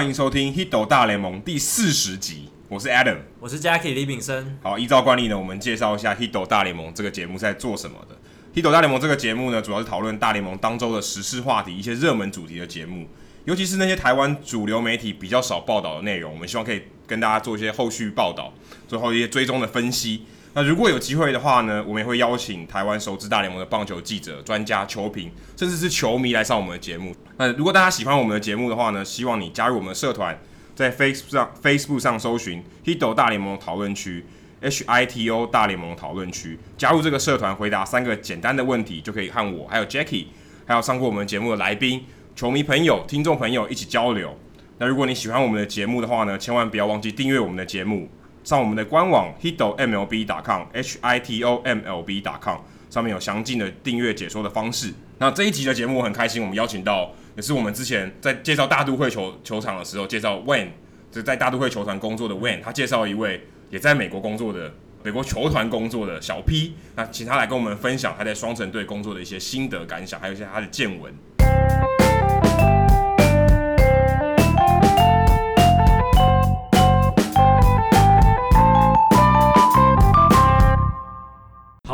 [0.00, 4.56] 欢迎收听《Hito 大联盟》第四十集，我是 Adam，我是 Jackie 李炳生。
[4.62, 8.16] 好，依照惯例呢，我们介绍一下《Hito 大联盟》这个节目是在做什么的。
[8.58, 13.06] 《Hito 大联盟》这个节目呢，主要是讨论大联盟当周的时事话题，一些热门主题的节目，
[13.44, 18.54] 尤其是那些台湾主流媒体比较少报道的内容，我们希望可以跟大家做一些后续报道，
[18.88, 20.24] 最后一些追踪的分析。
[20.52, 27.14] 那如果有机会的话呢，我们也会邀请台湾熟知大联盟的棒球记者、专家、球评，甚至是球迷来上我们的节目。
[27.36, 30.36] 那如果大家喜欢我们的节目的话呢，希望你加入我们的社团，
[30.74, 34.24] 在 Facebook 上 Facebook 上搜寻 Hito 大联盟讨论区
[34.60, 40.26] H I T O 大联盟讨论区，加入这个社团，回答三个简单的问题，就可以和我还有 Jackie，
[40.66, 44.36] 还有上过我们节目的来宾、球迷朋友、听众朋友一起交流。
[44.78, 48.08] 那如果你喜欢我们的节目的话呢，千万不要忘记订阅我们的节目。
[48.42, 54.92] 上我们的官网 hitomlb.com，h i t o m l b.com，上面有详尽的订阅解说的方式。
[55.18, 60.70] 那这一集的节目我很开心，我们邀请到也是我们之前在介绍大都会球球场的时候介绍 Wayne，
[61.10, 71.12] 就是在大都会球团工作的 Wayne，他介绍一位也在美国工作的美国球团工作的小 P，那请他来跟我们分享他在双城队工作的一些心得感想，还有一些他的见闻。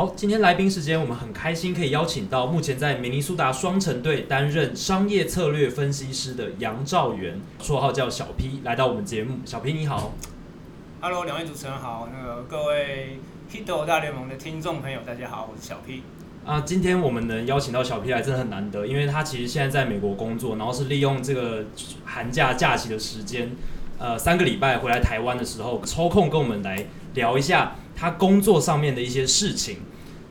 [0.07, 9.39] 好，今天来宾时间，我们很开心可以邀请到目前在明尼苏达双城队担任商业策略分析师的杨兆元，绰号叫小 P，来到我们节目。
[9.45, 10.12] 小 P 你好
[11.01, 13.19] ，Hello，两位主持人好，那个各位
[13.51, 16.05] Hito 大联盟的听众朋友，大家好，我是小 P。
[16.44, 21.65] 啊，今天我们能邀请到小 P 来，真的很难得，因为他其实现在在美国工作，然后是利用这个
[22.05, 23.50] 寒假假期的时间，
[23.99, 27.75] 呃，三个礼拜回来台湾的时候，抽空跟我们来聊一下。
[27.99, 29.78] 他工作上面的一些事情，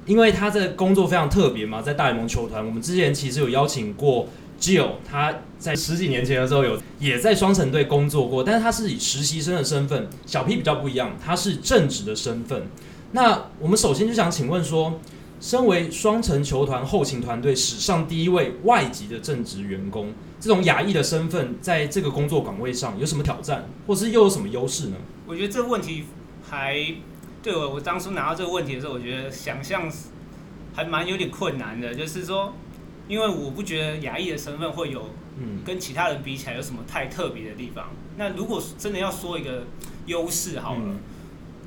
[0.06, 4.28] 因为他的工作非常特别嘛，在大联盟球团，我们之前其实有邀请过
[4.62, 12.68] Jill，他在十几年前的时候有也在双城队工作过，但是他是以实习生的身份，小 P 比较不一样，他是正职的身份。
[13.14, 15.00] 那我们首先就想请问说，
[15.42, 24.98] 身为双城球团后勤团队史上第一位外籍的正职员工，这种亚裔的身份，在这个工作岗位上有什么挑战，或是又有什么优势呢？
[25.26, 26.04] 我觉得这个问题
[26.48, 26.78] 还。
[27.45, 29.88] 对我，我当初拿到这个问题的时候，我觉得想象
[30.73, 31.94] 还蛮有点困难的。
[31.94, 32.51] 就是说，
[33.07, 35.11] 因为我不觉得亚裔的身份会有，
[35.63, 37.91] 跟其他人比起来有什么太特别的地方。
[38.17, 39.61] 那如果真的要说一个
[40.07, 40.97] 优势好了，嗯、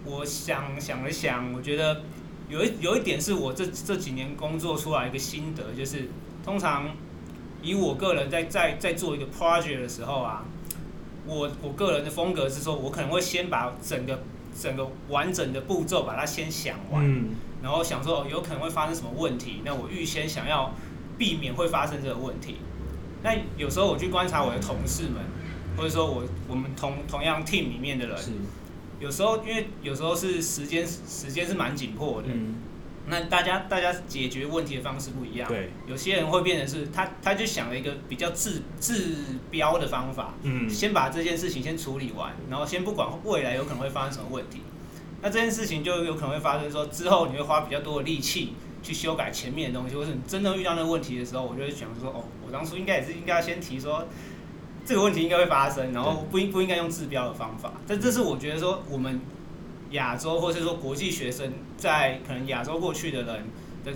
[0.04, 2.02] 我想想了想，我觉得
[2.48, 6.08] 有一有一点是我这这几年工作出来一个心得，就是
[6.44, 6.90] 通常
[7.62, 10.44] 以我个人在在在做一个 project 的时候啊，
[11.24, 14.18] 我我个人的风格是说，我可能会先把整个。
[14.60, 17.30] 整个完整的步骤把它先想完，嗯、
[17.62, 20.74] 然后想说有可能会发生什么问题，那我预先想要
[21.16, 22.56] 避免会发生这个问题。
[23.22, 25.22] 那有时候我去观察我的同事们，
[25.76, 28.16] 或者说我我们同同样 team 里面的人，
[29.00, 32.28] 有时候因为有时候是时间时间是蛮紧迫的。
[32.32, 32.54] 嗯
[33.10, 39.16] 那大家大家解决问题的方式不一样，对，有些人会变成是他他就想了一个比较治治
[39.50, 44.60] 标的方法，嗯，先把这件事情先处理完，然后先不管未来有可能会发生什么问题，
[45.22, 48.52] 那这件事情就有可能会发生说之后你会花比较多的力气
[48.82, 54.06] 去修改前面的东西，或是你真正遇到那个问题的时候，我就会想说哦，我当初应该也是应该要先提说
[54.84, 59.20] 这个问题应该会发生，然后不应不应该用治标的方法，但这是我觉得说我们。
[59.90, 63.44] 亚洲或是说国际学生，在可能亚洲过去的人
[63.84, 63.92] 的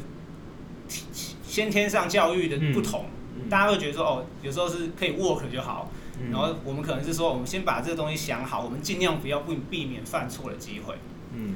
[1.43, 3.07] 先天上教育的不同，
[3.51, 10.95] 大家会觉得说哦，有时候是可以 work 就好，嗯、然后我们可能是说，我们先把这个东西想好，我们尽量不要避避免犯错的机会。
[11.35, 11.55] 嗯，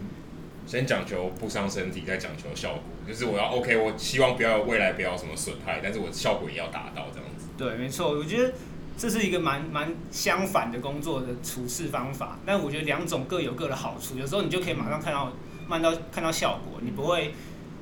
[0.66, 7.48] 先讲求不伤身体，再讲求效果，就是我要 OK，我希望不要未来不要什么损害，但是我效果也要达到这样子。
[7.56, 8.52] 对，没错，我觉得。
[8.96, 14.16] 这是一个蛮蛮相反的工作的处事方法，但我觉得两种各有各的好处。
[14.18, 15.30] 有时候你就可以马上看到，
[15.68, 17.34] 慢到看到效果，你不会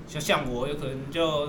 [0.09, 1.47] 就像我有可能就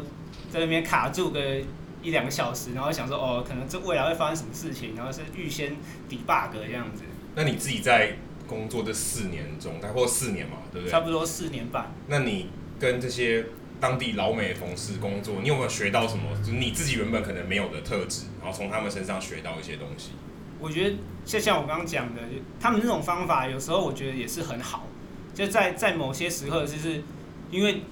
[0.52, 1.60] 在那边卡住个
[2.04, 5.76] 一两个小时，然后想说哦，可能这未来会发生什么事情，然后是预先
[6.08, 7.04] debug 这样子。
[7.36, 8.18] 那你自己在
[8.48, 10.92] 工作这四年中，大概或四年嘛，对不对？
[10.92, 11.92] 差不多四年半。
[12.08, 13.46] 那你跟这些。
[13.86, 16.24] 当地老美同事工作，你有没有学到什么？
[16.40, 20.14] 就是你自己原本可能没有的特质，然后从他们身上学到一些东西。
[20.60, 22.22] 我觉得就像我刚刚讲的，
[22.60, 24.88] 他们这种方法有时候我觉得也是很好。
[25.36, 27.04] 就在在某些时刻，就是
[27.52, 27.84] 因为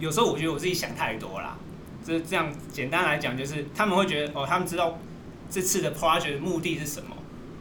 [0.00, 1.56] 有时候我觉得我自己想太多啦。
[2.04, 4.98] 这这样简单来讲，就是他们会觉得哦，他们知道
[5.48, 7.16] 这次的 project 的目的是什么，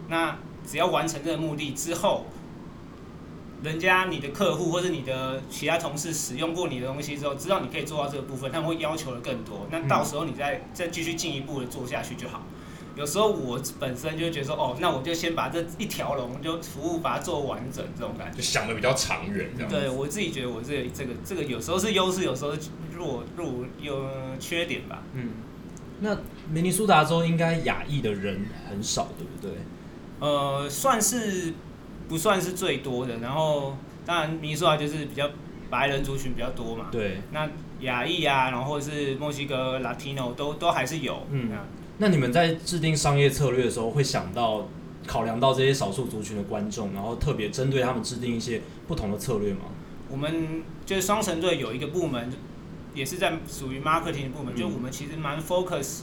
[0.09, 0.35] 那
[0.65, 2.25] 只要完成这个目的之后。
[3.63, 9.67] 人家你的客户或者你的其他同事使用过你的东西之后，知道你可以做到这个部分，他们会要求的更多。
[9.69, 12.43] 那到时候你再再继续进一步的做下去就好。
[12.95, 18.37] 有时候我本身就觉得说，哦，那我就先把这一条龙就服务把它做完整，这种感觉。
[18.37, 19.69] 就想的比较长远，这样。
[19.69, 24.05] 对我自己觉得我这个这个这个有时候是优势，有时候是弱弱有
[24.39, 25.03] 缺点吧。
[25.13, 25.29] 嗯。
[26.01, 26.17] 那
[26.49, 29.61] 明尼苏达州应该亚裔的人很少，对不对？
[30.19, 31.53] 呃，算是
[32.11, 33.19] 不算是最多的。
[33.19, 35.29] 然后当然明尼苏达就是比较
[35.69, 36.87] 白人族群比较多嘛。
[36.91, 37.21] 对。
[37.31, 37.49] 那
[37.79, 41.25] 亚裔啊，然后是墨西哥 Latino 都都还是有。
[41.31, 41.49] 嗯。
[41.99, 44.67] 那你们在制定商业策略的时候，会想到
[45.07, 49.61] 考量到这些少数族群的观众，然后特别针对他们制定一些不同的策略吗？
[50.09, 52.29] 我们就是双城队有一个部门，
[52.93, 56.01] 也是在属于 marketing 的部门，嗯、就我们其实蛮 focus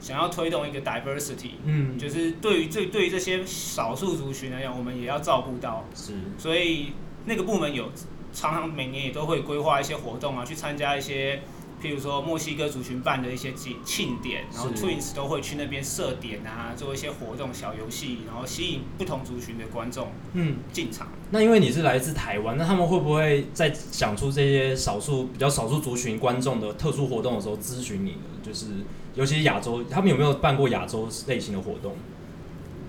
[0.00, 6.92] 想要推动一个 diversity，嗯，就是对于这对于这些少数族群来讲，我们也要照顾到，是，所以
[7.24, 7.90] 那个部门有
[8.32, 11.40] 常常每年也都会规划一些活动啊，去参加一些。
[11.78, 21.08] 譬如说墨西哥族群办的一些庆典，然后 Twins 都会去那边设点啊，做一些活动、小游戏，然后吸引不同族群的观众嗯进场。
[21.30, 28.40] 那因为你是来自台湾，那他们会不会在想出这些少数比较少数族群观众的特殊活动的时候咨询你呢？
[28.42, 28.68] 就是
[29.16, 31.96] 尤其是亚洲，他们有没有办过亚洲类型的活动？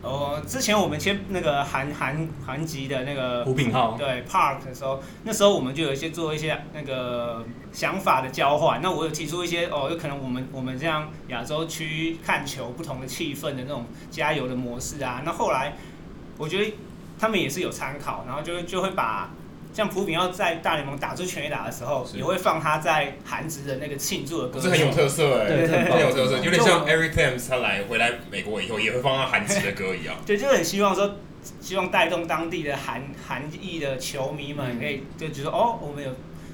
[0.04, 7.44] 哦，之前我们签那个韩韩韩籍的那个胡品浩对 Park 的时候，那时候我们就有一些做一些那个
[7.74, 8.82] 想法的交换。
[8.82, 15.24] 那我有提出一些哦，有可能我们我们这样亚洲区看球不同的气氛的那种加油的模式啊。
[15.26, 15.76] 那后来
[16.38, 16.74] 我觉得
[17.18, 19.32] 他们也是有参考，然后就就会把。
[19.78, 30.16] 像朴炳耀在大联盟打出全垒打的时候，也会放他在韩职的那个庆祝的歌，这很有特色哎，对，很有特色，有点像 Eric Thames 他来回来美国以后也会放他韩职的歌一样。
[30.26, 31.18] 对，就很希望说，
[31.62, 36.10] 希望带动当地的韩韩裔的球迷们，可以就觉得哦，我们有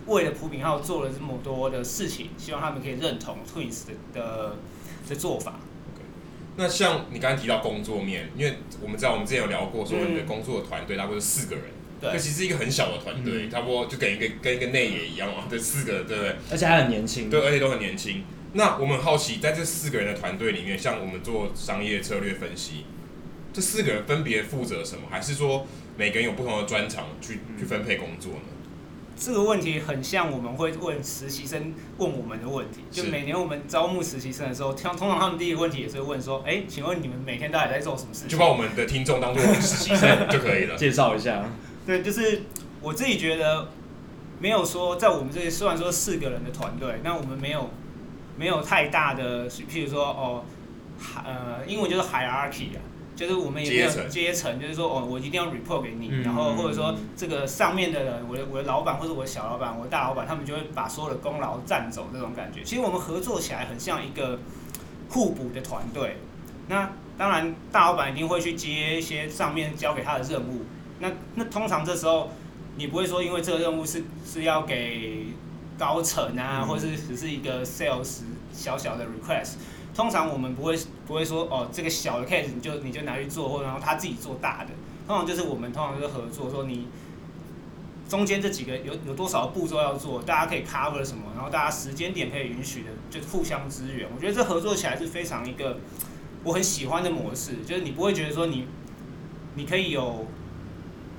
[0.07, 4.57] 为了朴炳浩做了这么多的事情，希望他们可以认同 Twins 的的
[5.07, 5.53] 的做法。
[6.57, 11.63] 那像你刚刚提到工作面，因为我们知道我们之前有聊过，说你的工作的团队大概是四个人。
[12.11, 16.35] 这其实是一个很小的团队，嗯、差不多就跟一个跟一个内野一样嘛，这四个对不对？
[16.51, 17.29] 而且还很年轻。
[17.29, 18.23] 对，而且都很年轻。
[18.53, 22.85] 那我们好奇，在这四个人的团队里面，像我们做商业策略分析，
[23.51, 25.07] 这四个人分别负责什么？
[25.09, 25.65] 还是说
[25.97, 28.39] 每个人有不同的专长去去分配工作呢？
[29.15, 38.29] 这个问题很像我们会问实习生问我们的问题，就每年我们招募实习生的时候，通通常他们第一个问题也是会问说：哎，请问你们每天到底在做什么事情？
[38.29, 40.75] 就把我们的听众当做实习生就可以了。
[40.77, 41.47] 介绍一下。
[41.85, 42.43] 对，就是
[42.81, 43.67] 我自己觉得，
[44.39, 47.69] 没有说在我们这里，虽然说四个人的团队，那我们没有
[48.37, 50.43] 没有太大的，譬如说哦，
[51.25, 52.79] 呃，英文就是 hierarchy 啊，
[53.15, 62.63] 就是我们也没有阶层，就是说哦，我一定要 report 给你，然后或者说这个上面的人，我的我的老板或者我的小老板，我的大老板，他们就会把所有的功劳占走这种感觉。
[62.63, 64.39] 其实我们合作起来很像一个
[65.09, 66.17] 互补的团队。
[66.69, 70.61] 那当然，大老板一定会去接一些上面交给他的任务。
[71.03, 72.29] 那那通常这时候，
[72.77, 75.25] 你不会说因为这个任务是是要给
[75.77, 78.21] 高层啊，嗯、或是只是一个 sales
[78.53, 79.55] 小小的 request。
[79.93, 84.69] 通常我们不会不会说哦，这个小的 case 你就你就拿去做，或者然后他自己做大的。
[85.05, 86.87] 通常就是我们通常就是合作，说你
[88.07, 94.07] 中间这几个有有多少步骤要做，大家可以 cover 什么，然后大家时间点可以允许的，就互相支援。
[94.15, 95.77] 我觉得这合作起来是非常一个
[96.45, 98.65] 我很喜欢的模式，就是你不会觉得说你
[99.55, 100.25] 你可以有。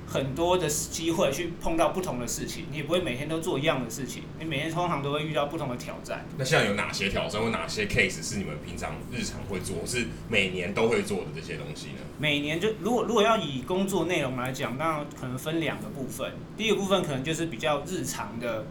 [0.07, 6.25] 很多的机会去碰到不同的事情，你也不会每天都做一样的事情，你每天通常都会遇到不同的挑战。
[6.37, 11.99] 那现在有哪些挑战或哪些 case 是你们平常日常会做，是每年都会做的这些东西呢？
[12.19, 16.31] 每年就如果如果要以工作内容来讲，那可能分两个部分。
[16.55, 18.65] 第一个部分可能就是比较日常的，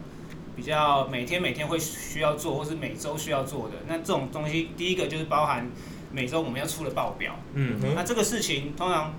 [0.55, 3.75] 比较每天每天会需要做，或是每周需要做的。
[3.87, 5.69] 那这种东西，第一个就是包含
[6.11, 7.37] 每周我们要出的报表。
[7.53, 9.13] 嗯哼，那这个事情通常。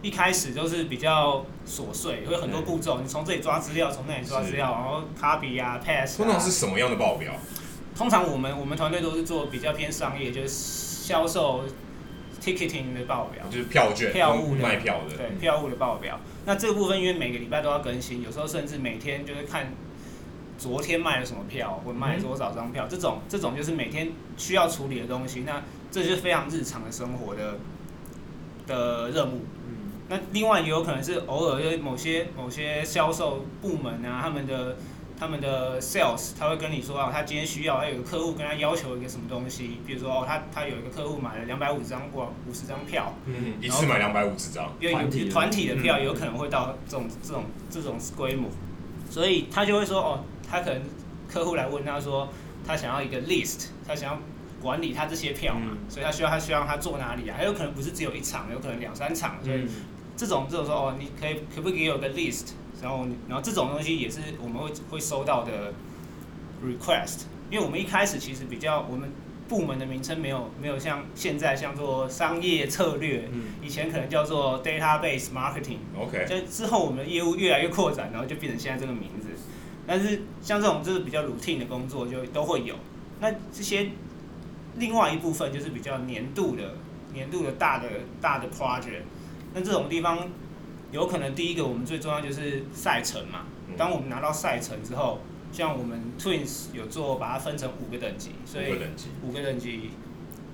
[0.00, 6.24] 一开始就是比较琐碎，会很多步骤，你从这里抓资料，从那里抓资料，然后 copy 啊，pass 啊。
[6.24, 7.34] 通常是什么样的报表？
[7.96, 11.64] 通常我们我们团队都是做比较偏商业，就是销售
[12.40, 16.20] ticketing 的报表，就是票券、票务的卖票的，对，票务的报表。
[16.46, 19.72] 那这个部分因为每个礼拜都要更新，有时候甚至每天就是看
[20.56, 25.40] 昨天卖了什么票，或卖了多少张票，这种这种就是每天需要处理的东西。
[25.44, 27.58] 那这就是非常日常的生活的
[28.68, 29.40] 的任务。
[30.08, 34.76] 那另外也有可能是偶尔，因为某些某些销售部门啊，他们的
[35.18, 45.76] 他们的 sales，他会跟你说啊，他今天需要，他有个客户跟他要求一个什么东西，比如说哦，他他有一个客户买了两百五十张过五十张票，嗯，一次买两百五十张，因为有团体的。
[45.76, 48.48] 票有可能会到这种这种这种规模，
[49.10, 50.82] 所以他就会说哦，他可能
[51.28, 52.28] 客户来问他说，
[52.66, 54.18] 他想要一个 list，他想要
[54.62, 57.36] 管理他这些票嘛，嗯、所以他需要他需要他做哪里啊？
[57.36, 59.66] 还有可能不是只有一场，有可能两三场，所以
[60.18, 62.48] 这种这种说哦，你可以可不可以有个 list？
[62.82, 65.72] 然后然后这种东西也是我们会会收到的
[66.62, 69.10] request，因为我们一开始其实比较我们。
[69.48, 75.78] 部门的名称没有没有像现在像做商业策略，嗯、以前可能叫做 database marketing。
[75.98, 76.26] OK。
[76.28, 79.28] 就之后我们的业务越来越扩展，然后就变成现在这个名字。
[79.86, 82.74] 但是像这种就是比较 routine 的工作就都会有。
[83.20, 83.88] 那这些
[84.76, 86.74] 另外一部分就是比较年度的
[87.14, 87.88] 年度的大的
[88.20, 89.00] 大的 project。
[89.54, 90.28] 那这种地方
[90.92, 93.46] 有可能第一个我们最重要就是赛程嘛。
[93.76, 95.20] 当我们拿到赛程之后。
[95.50, 98.66] 像我们 Twins 有做，把它分成五个等级，所以
[99.22, 99.88] 五个等级，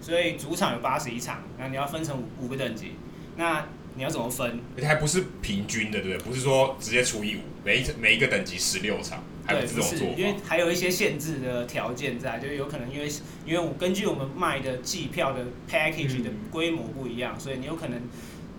[0.01, 2.93] 所以主场有八十一场，那你要分成五个等级，
[3.37, 4.61] 那你要怎么分？
[4.77, 6.29] 而且还不是平均的，对不对？
[6.29, 10.09] 不是说直接除以五，每一每一个等级十六场，还不是这种做。
[10.17, 13.11] 因为还有一些限制的条件在，就是有可能因为
[13.45, 18.01] 因为我根据我们卖的季票的 package 的规模不一样，嗯、所以你有可能。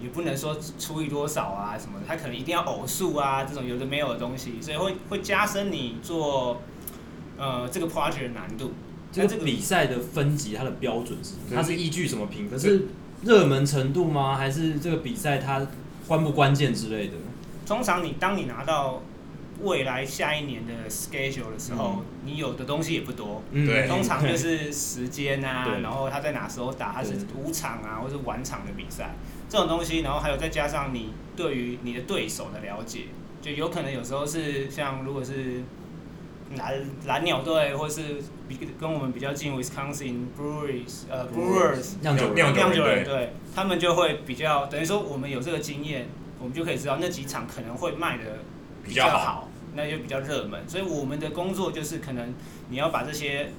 [0.02, 6.62] 也不能说除以多少啊什么的，他可能一定要偶数啊，这种有的没有的东西，所以会会加深你做
[7.38, 8.74] 呃这个 project 的难度。
[9.16, 11.34] 那这个比赛的分级，它的标准是？
[11.54, 12.60] 它是依据什么评分？
[12.60, 12.88] 是
[13.24, 14.36] 热门程度吗？
[14.36, 15.66] 还是这个比赛它
[16.08, 17.14] 关不关键之类的？
[17.66, 19.02] 通常你当你拿到。
[19.64, 29.16] 未来下一年的 schedule 的时候，嗯、你有的东西也不多，对、嗯，通常就 是时间啊，然后他在哪时候打，他是五场啊，或是晚场的比赛，
[29.50, 33.06] 这种东西，然后还有再加上你对于你的对手的了解，
[33.42, 35.64] 就有可能有时候是像如果是
[36.56, 36.74] 蓝
[37.06, 46.08] 蓝鸟队，或是比跟我们比较近 Wisconsin Breweries 呃 Brewers 酿酒酿酒人对，他们就会比较等于说我们有这个经验，
[46.40, 48.24] 我们就可以知道那几场可能会卖的。
[48.88, 52.36] 比较好，那就比较热门，所以我们的工作就是可能
[52.70, 53.52] 你要把这些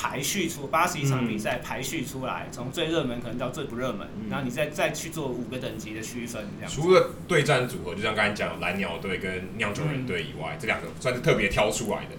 [0.00, 6.72] 排序出八十一场比赛排序出来，从、嗯、最热门可能到最不热门，嗯、然后你再再去做五个等级的区分，这样。
[6.72, 12.12] 除了对战组合，就像刚才讲蓝鸟队跟酿酒人队以外，嗯、这两个算是特别挑出来的。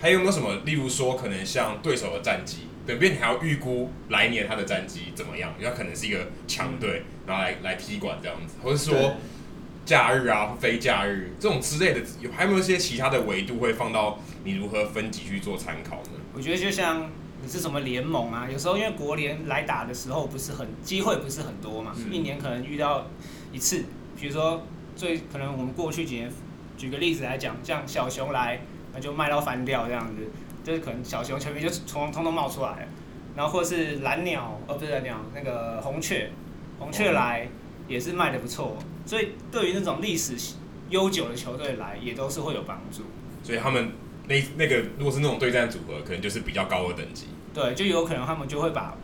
[0.00, 0.56] 还有没有什么？
[0.64, 5.54] 例如说，可能像对手的战绩，等边你还要预估来年他的战绩怎么样？
[5.56, 9.14] 因为他可能是一个强队，嗯、然后来来踢馆这样子，或者说。
[9.82, 16.19] 假日啊，非假日这种之类的，有还有没有一些其他的维度会放到你如何分级去做参考呢？
[16.34, 17.10] 我觉得就像
[17.42, 23.06] 你是什么联盟啊，有时候因为国联来打的时候不是很机会不是很多嘛，一年可能遇到
[23.52, 23.84] 一次，
[24.18, 24.62] 比如说
[24.94, 26.30] 最可能我们过去几年，
[26.76, 28.60] 举个例子来讲，像小熊来
[28.92, 30.22] 那就卖到翻掉这样子，
[30.62, 32.88] 就是可能小熊球迷就从通通冒出来了，
[33.34, 36.30] 然后或是蓝鸟哦不是蓝鸟那个红雀，
[36.78, 37.48] 红雀来
[37.88, 38.76] 也是卖的不错。
[39.06, 40.36] 所以，对于那种历史
[40.90, 43.02] 悠久的球队来，也都是会有帮助。
[43.42, 43.90] 所以他们
[44.30, 47.26] 那那个，如果是那种对战组合，可能就是比较高的等级。
[47.52, 48.96] 对，就有可能他们就会把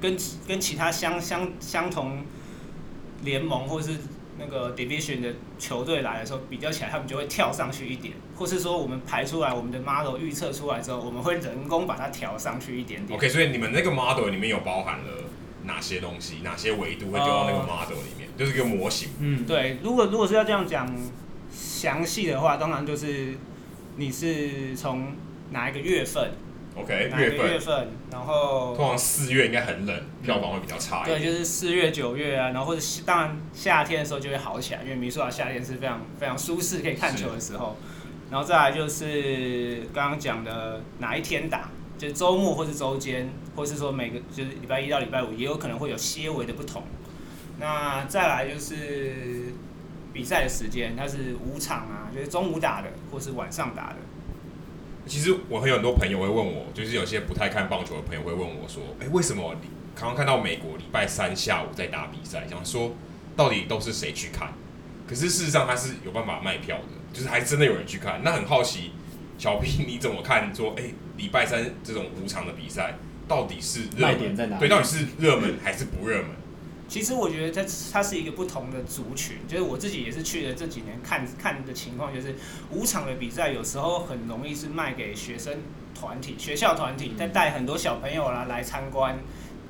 [0.00, 0.16] 跟
[0.48, 2.24] 跟其他相相相同
[3.22, 3.90] 联盟或是
[4.38, 13.18] 那个 division 的球队来的时候比较起来，他们就会跳上去一点，或是说我们排出来我们的 model 预测出来之后，我们会人工把它调上去一点点。
[13.18, 15.04] OK，所以你们那个 model 里面有包含了。
[15.66, 19.08] 哪些东西，哪些维度会丢到那个 model 里面，呃、就是一个模型。
[19.18, 19.78] 嗯，对。
[19.82, 20.86] 如果如果是要这样讲
[21.50, 23.34] 详细的话，当然就是
[23.96, 25.14] 你是从
[25.50, 26.32] 哪一个月份
[26.76, 27.88] ？OK，哪一个月份？
[28.10, 31.20] 然后通常四月应该很冷，票房会比较差一点。
[31.20, 37.76] 对，就是四月、九月啊，然后或者当然夏天的时候就会好起来，因为米苏瓦夏天是非常非常舒适可以看球的时候。
[38.30, 41.70] 然后再来就是刚刚讲的哪一天打。
[41.96, 46.82] 就是周末或是周间，或是说每个就是礼拜一到礼拜五，也有可能会有些微的不同。
[47.60, 49.14] 那再来就是
[50.14, 53.96] 比赛的时间，它是午场啊，就是中午打的，或是晚上打的。
[55.06, 62.46] 其实我很有很多朋友会问我，就是有些不太看棒球的朋友会问我说：“哎，为什么你刚刚看到美国礼拜三下午在打比赛？
[62.48, 62.94] 想说
[63.36, 64.54] 到底都是谁去看？
[65.06, 68.22] 可是事实上他是有办法卖票的，就是还真的有人去看。
[68.24, 68.92] 那很好奇。”
[69.36, 70.54] 小 P，你怎么看？
[70.54, 72.94] 说，哎、欸，礼拜三这种五场的比赛，
[73.26, 74.36] 到底是热门？
[74.60, 76.28] 对，到底是热门还是不热门？
[76.88, 82.34] 其实我觉得它它是一个不同的族群，就是我自己也是去了这几年看看的情况，就是
[82.70, 85.58] 五场的比赛有时候很容易是卖给学生
[85.94, 89.18] 团体、学校团体，再带很多小朋友啦来参观，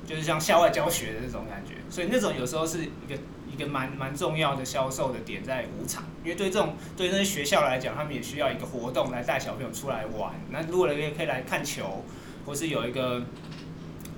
[0.07, 3.19] 就是像校外教学的那种感觉，所以那种有时候是一个。
[3.53, 10.35] 一个蛮蛮重要的销售的点在五场，因为对这种对那些学校来讲，他们也需要一个活动来带小朋友出来玩。
[10.51, 12.03] 那如果也可以来看球，
[12.45, 13.23] 或是有一个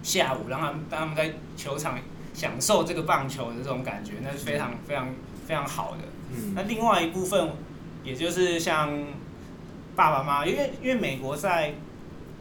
[0.03, 1.99] 下午让他们让他们在球场
[2.37, 5.09] 享受这个棒球的这种感觉，那是非常非常
[5.47, 5.99] 非常好的。
[6.31, 6.53] 嗯。
[6.55, 7.51] 那另外一部分，
[8.05, 8.93] 也就是像
[9.97, 11.73] 爸爸妈妈，因为因为美国在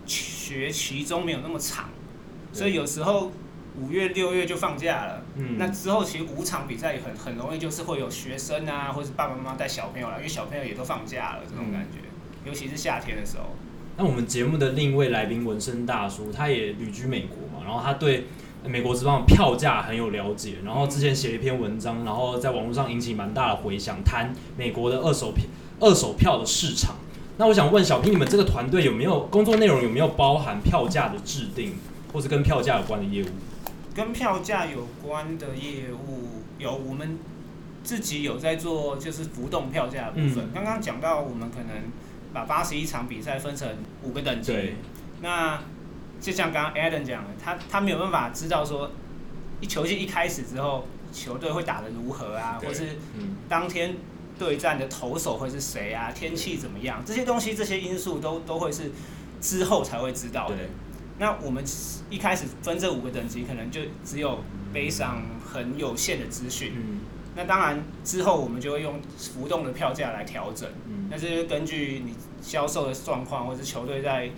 [0.06, 1.90] 学期中没有那么长，
[2.52, 3.32] 所以有时候
[3.80, 5.24] 五月六月就放假了。
[5.36, 12.00] 嗯，那之后其实五场比赛也很很容易就是会有学生啊，或是爸爸妈妈带小朋友来，因为小朋友也都放假了，这种感觉，
[12.44, 13.56] 尤其是夏天的时候。
[13.98, 18.26] 那我们节目的另一位来宾纹身大叔，他也旅居美国嘛，然后他对
[18.68, 25.46] 美国职棒票价很有了解，然后之前写了一篇文章，然后在网络上引起蛮大的回响，谈美国的二手票
[25.80, 26.96] 二手票的市场。
[27.38, 31.74] 那我想问小 P，你们这个团队有没有工作内容有没有包含票价的制定，
[32.14, 33.28] 或是跟票价有关的业务？
[33.94, 37.20] 跟票价有关的业务有，我们
[37.84, 40.50] 自己有在做，就是浮动票价的部分。
[40.54, 41.92] 刚刚讲到，我们可能
[42.34, 43.68] 把八十一场比赛分成
[44.04, 44.54] 五个等级。
[44.54, 44.76] 对。
[45.22, 45.60] 那
[46.26, 48.90] 就像刚刚 Adam 讲的，他他没有办法知道说，
[49.62, 52.98] 一球季一开始之后，球队会打得如何啊，或是
[53.48, 53.96] 当天。
[54.38, 56.12] 对战的投手会是谁啊？
[56.12, 57.02] 天气怎么样？
[57.06, 58.92] 这些东西，这些因素都都会是
[59.40, 60.58] 之后才会知道的。
[61.20, 61.64] 那我们
[62.10, 64.40] 一开始分这五个等级，可能就只有
[64.74, 66.74] 背上很有限的资讯。
[66.76, 67.00] 嗯。
[67.34, 70.70] 那当然之后我们就会用浮动的票价来调整。
[70.86, 71.08] 嗯。
[71.10, 74.30] 那这就根据你销售的状况，或是球队在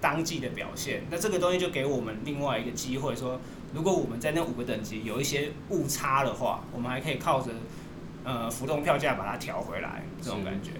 [0.00, 1.02] 当季的表现。
[1.10, 3.40] 那这个东西就给我们另外一个机会，说
[3.74, 7.50] 如果我们在那五个等级有一些误差的话，我们还可以靠着。
[8.24, 10.72] 呃，浮动票价把它调回来，这种感觉。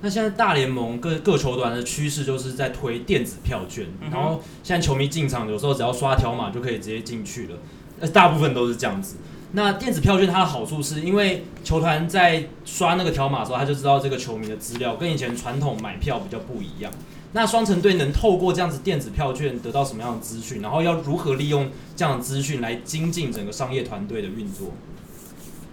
[0.00, 7.58] 那现在大联盟各各球团的趋势就是在推电子票券，嗯、然后现在球迷进场有时候只要刷条码就可以直接进去了，
[7.98, 9.16] 呃，大部分都是这样子。
[9.52, 16.92] 那电子票券它的好处是因为球团在刷那个条码的时候，他就知道这个球迷的资料跟以前传统买票比较不一样。
[17.34, 20.62] 那双城队能透过这样子电子票券得到什么样的资讯？
[20.62, 24.72] 然后要如何利用这样的资讯来精进整个商业团队的运作？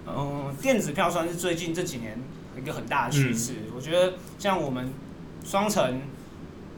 [0.08, 2.20] 嗯，电子票算是最近这几年
[2.58, 3.54] 一个很大的趋势。
[3.68, 4.92] 嗯、我觉得像我们
[5.46, 6.02] 双城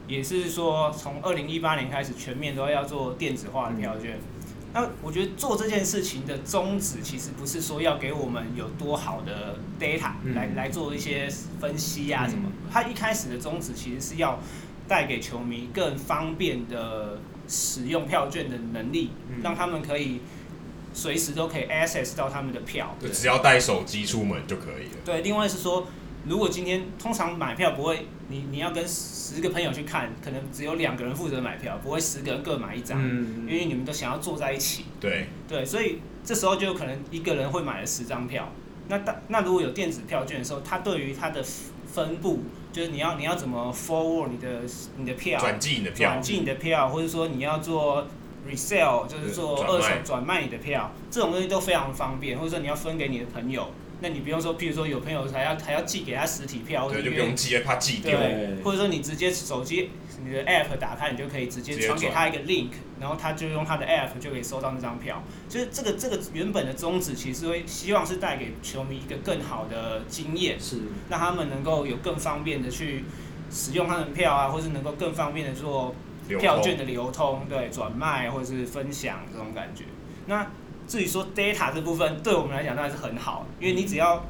[0.06, 4.18] 也是说，从二零一八年开始全面都要做电子化的票券。
[4.18, 4.20] 嗯、
[4.74, 11.26] 那我觉得做这件事情的宗旨，其实不是说要给我们有多好的 data 来、嗯、来做一些
[11.58, 12.52] 分析啊什么。
[12.70, 14.38] 它一开始的宗旨其实是要
[14.88, 17.18] 带给球迷更方便的
[17.48, 20.20] 使用票券的能力，嗯、让他们可以。
[20.96, 25.00] 随时都可以 access 到他们的票，对，只要带手机出门就可以了。
[25.04, 25.88] 对，另外是说，
[26.24, 34.84] 如果今天通常买票不会，你你要跟十个朋友去看，可能只有两个人负责买票，不会十个人各买一张，嗯，因为你们都想要坐在一起。
[35.00, 38.52] 对，对，所以这时候就有可能一个人会买了十张票。
[38.86, 41.42] 那当那如果有电子票券的时候，它对于它的
[41.92, 44.60] 分布，就是你要你要怎么 forward 你的
[44.98, 48.06] 你的票，转寄你的票，转寄你的票，或者说你要做。
[48.46, 53.70] resell 就是做二手转卖你的票，这种东西都非常方便，或者说你要分给你的朋友，
[54.02, 58.10] 那你不用说，譬如说有朋友还要还要寄给他实体票，对，就不用寄，怕寄丢。
[58.10, 59.88] 对，或者说你直接手机
[60.22, 62.68] 你的 app 打开，你就可以直接传给他一个 link，
[63.00, 65.22] 然后他就用他的 app 就可以收到那张票。
[65.48, 70.78] 就是这个这个原本的宗旨，其实会希望是带给球迷一个更好的经验，是
[71.08, 73.04] 让他们能够有更方便的去
[73.50, 75.94] 使用他们的票啊，或是能够更方便的做。
[76.26, 79.84] 票券的流通，对转卖或者是分享这种感觉。
[80.24, 80.46] 那
[80.88, 84.24] 至于说 data 这部分，对我们来讲当然是很好，因为你只要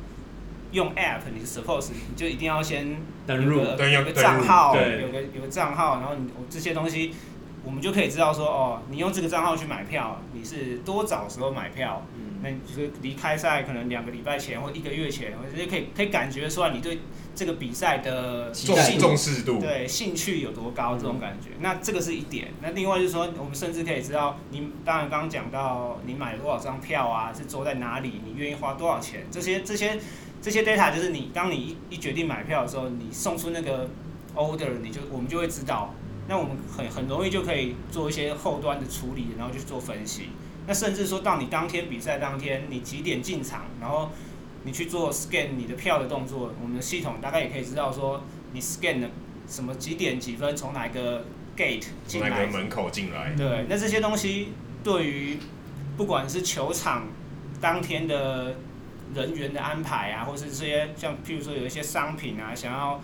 [0.73, 7.15] 用 app，你 suppose 你就一定要先登入，有个账号，有个有个账号，然后你这些东西，
[7.65, 12.03] 我们就可以知道说，哦，你用这个账号去买票，你是多早时候买票？
[12.17, 16.99] 嗯，那就是离开赛可能两个礼拜前或一个月前，或者可以可以感觉出来你对。
[17.37, 22.53] 这个比赛的重重视度，对兴趣有多高，这种感觉，那这个是一点。
[22.63, 29.99] 那另外就是说，我们甚至可以知道，你当然刚刚讲到你买了多少张票啊，是坐在哪里，你愿意花多少钱，这些这些
[30.41, 33.89] 这些 data 就是你当你一一决定买票的时候，你送出那个
[34.37, 35.93] order，你就我们就会知道。
[36.29, 40.31] 那我们很很容易就可以做一些后端的处理，然后去做分析。
[40.67, 44.11] 那甚至说到你当天比赛当天，你几点进场，然后。
[44.67, 48.23] 你去做 scan 你的票的动作，我们的系统大概也可以知道说
[48.55, 49.11] 你 scan 的
[49.47, 51.23] 什么几点几分从哪个
[51.55, 53.35] gate 进来，从哪个门口进来。
[53.37, 55.39] 对，那这些东西对于
[55.99, 57.09] 不管是球场
[57.61, 58.57] 当天的
[59.15, 62.99] 人员的安排啊，或是这些像譬如说有一些商品啊，想要。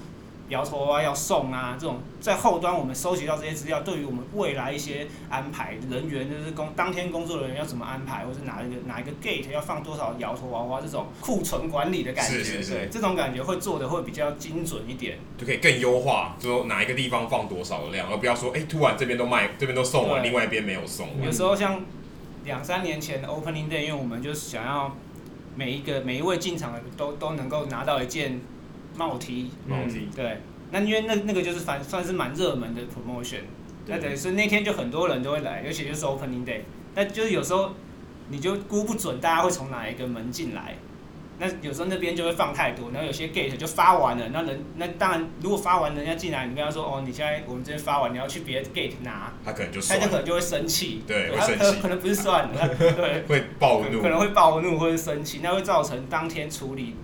[0.51, 21.09] 摇头啊，要送啊，这种在后端我们收集到这些资料，对于我们未来一些安排人员，就是工当天工作的人要怎么安排，或是哪一个哪一个 gate 要放多少摇头娃娃，这种库存管理的感觉，是是是对，这种感觉会做的会比较精准一点，就可以更优化，就说哪一个地方放多少的量，而不要说，哎、欸，突然这边都卖，这边都送完，另外一边没有送。
[21.25, 21.81] 有时候像
[22.45, 24.97] 两三年前的 opening day，因为我们就是想要
[25.55, 28.41] 每一个每一位进场的都都能够拿到一件。
[29.01, 30.37] 帽 T，帽 T，对，
[30.71, 33.45] 那因为那那个就是反算是蛮热门的 promotion，
[33.87, 36.61] 那等于是那天就很多人都会来，尤其就是 opening day。
[36.95, 37.71] 那就是有时候
[38.29, 40.77] 你就估不准大家会从哪一个门进来。
[41.43, 56.95] 那有时候那边就会放太多，然后有些 gate 就发完了，那人那当然如果发完人家进来，你跟他说哦，你现在我们这边发完，你要去别的 gate 拿，他可能就他就可能就会生气，对，对会生气，他可能不是算了，对， 会暴怒，可能会暴怒或者生气，那会造成当天处理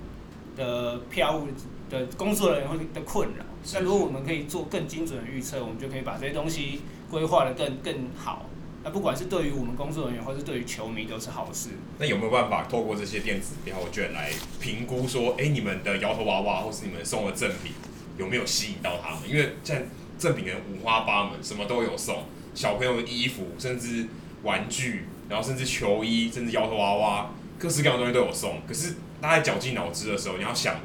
[0.54, 1.48] 的票务
[1.90, 3.44] 的工作人员会的困扰。
[3.74, 8.46] 那如果我们可以做更精准的预测，我们就可以把这些东西规划的更更好。
[8.84, 11.70] 那不管是对于我们工作人员，或是对于球迷，都是好事。
[11.98, 17.72] 那有没有办法透过这些电子票券来评估说，哎、欸，你们的摇头娃娃或是你们送的赠品
[18.16, 19.28] 有没有吸引到他们？
[19.28, 22.22] 因为现在赠品的五花八门，什么都有送，
[22.54, 24.06] 小朋友的衣服，甚至
[24.44, 28.60] 玩具，然后甚至球衣，甚至摇头娃娃，各式各样的东西都有送。
[28.68, 30.76] 可是大家绞尽脑汁的时候，你要想，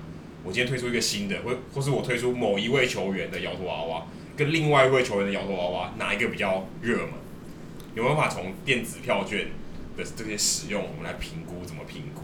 [0.43, 7.09] 我今天推出一个新的，或或是我推出某一位球员的摇头娃娃，跟另外一位球员的摇头娃娃，哪一个比较热门？
[7.93, 9.47] 有没有办法从电子票券
[9.95, 12.21] 的这些使用，我们来评估怎么评估？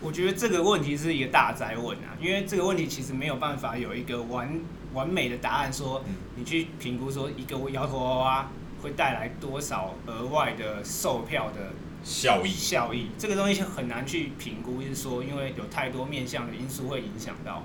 [0.00, 4.60] 我觉得这个问题是一个大灾问啊，因为这个问题其实没有办法有一个完
[4.94, 6.04] 完美的答案，说
[6.36, 12.48] 你去评估说一个摇头娃娃会带来多少额外的售票的效益。
[12.50, 17.64] 效益这个东西很难去评估，就是说因为有太多面向的因素会影响到，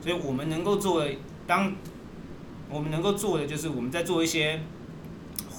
[0.00, 1.14] 所以我们能够做的，
[1.46, 1.72] 当
[2.68, 4.60] 我们能够做的就是我们在做一些。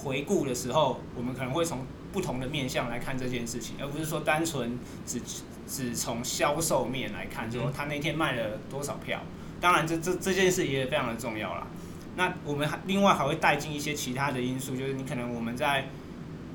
[0.04, 5.20] 回顾的时候，我们可能会从不同的面向来看这件事情，而不是说单纯只
[5.66, 9.20] 只从销售面来看，说他那天卖了多少票。
[9.60, 11.66] 当然这，这这这件事也非常的重要啦。
[12.14, 15.88] 那我们还另外还会带进一些其他的因素，就是你可能我们在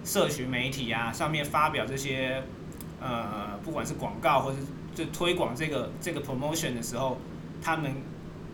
[0.03, 2.43] 社群媒体啊上面发表这些
[2.99, 4.57] 呃，不管是广告或是
[4.93, 7.19] 就推广这个这个 promotion 的时候，
[7.61, 7.93] 他们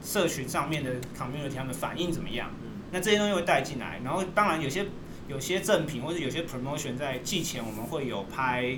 [0.04, 2.50] 社群上面的 community 他们反应怎么样？
[2.92, 4.86] 那这些东西会带进来，然后当然有些
[5.28, 8.78] 有些赠品或者有些 promotion 在季前我们会有拍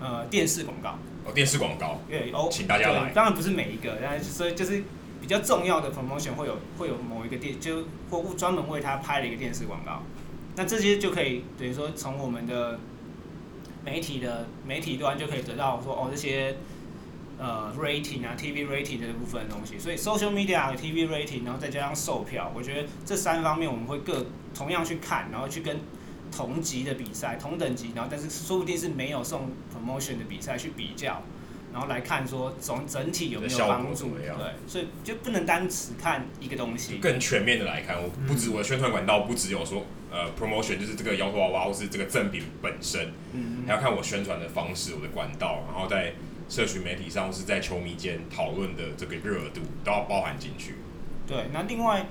[0.00, 3.10] 呃电视广告哦，电视广告对哦，请大家来。
[3.14, 4.82] 当然不是每一个，但是所以就是
[5.20, 10.02] 比较重要的 promotion 会有会有某一个电就或专门为他拍了一个电视广告，
[10.56, 12.80] 那这些就可以等于说从我们的
[13.84, 16.56] 媒体的媒体端就可以得到说哦这些。
[17.38, 25.78] 呃，rating 啊，TV rating 这部分东西，所以 social media 和 TV rating，然后再加上售票，我觉得这三方面我们会各同样去看，然后去跟
[26.34, 31.22] 同级的比赛、同等级，然后但是说不定是没有送 promotion 的比赛去比较，
[31.76, 34.32] 然后来看说总整体有没有帮助，对，
[34.66, 46.14] 所以就不能单只看一个东西，更全面的来看，我不止我的宣传管道，不只有说呃 promotion 就是这个摇头娃娃或是这个赠品本身，嗯，还要看我宣传的方式、我的管道，然后在。
[46.48, 50.76] 社群媒体上或是在球迷间讨论的这个热度都要包含进去。
[51.26, 52.06] 对，那另外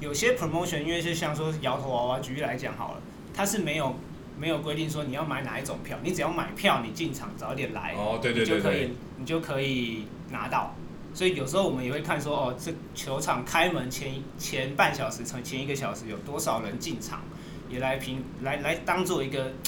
[0.00, 3.02] 有些 promotion，因为是像说摇头娃娃，举例来讲好了，
[3.34, 3.94] 它是没有
[4.38, 10.74] 没有规定说你要买哪一种票，你只要买票，你进场早点来，哦，对对对，对，你就可以你就可以拿到。
[11.14, 17.22] 所以有时候我们也会看说，哦，这球场开门前前半小时、前前一个小时有多少人进场，
[17.70, 19.52] 也来评来来当做一个。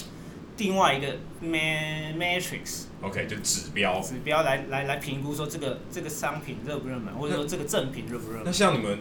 [0.58, 1.06] 另外一个
[1.40, 8.42] matrix，OK，、okay, 就指标，指标来来来评估说这个这个商品热不热门，或者说这个赠品热不热门。
[8.44, 8.98] 那像你们，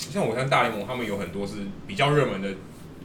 [0.00, 2.52] 像我看大联盟，他们有很多是比较热门的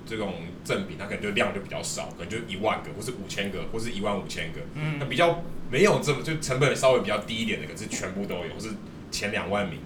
[0.05, 0.33] 这种
[0.63, 4.61] 赠品，它可能就量就比较少，可能就一万个，或是五千个，或是一万五千个。
[4.75, 4.97] 嗯。
[4.99, 8.69] 那比较没有这么就成本稍微比较低一点的，可是全部都有，或是
[9.11, 9.79] 前两万名，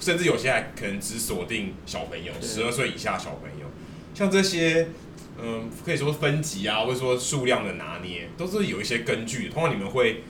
[0.00, 3.66] 甚至有些还可能只锁定小朋友，十二岁以下小朋友，
[4.14, 4.88] 像这些。
[5.40, 9.48] 嗯，可以说分级啊，或者说数量的拿捏，都是有一些根据。
[9.48, 10.24] 通常你们会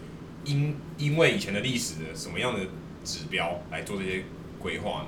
[0.44, 2.66] 因因为以前的历史的什么样的
[3.06, 4.24] 指标来做这些
[4.58, 5.06] 规划呢？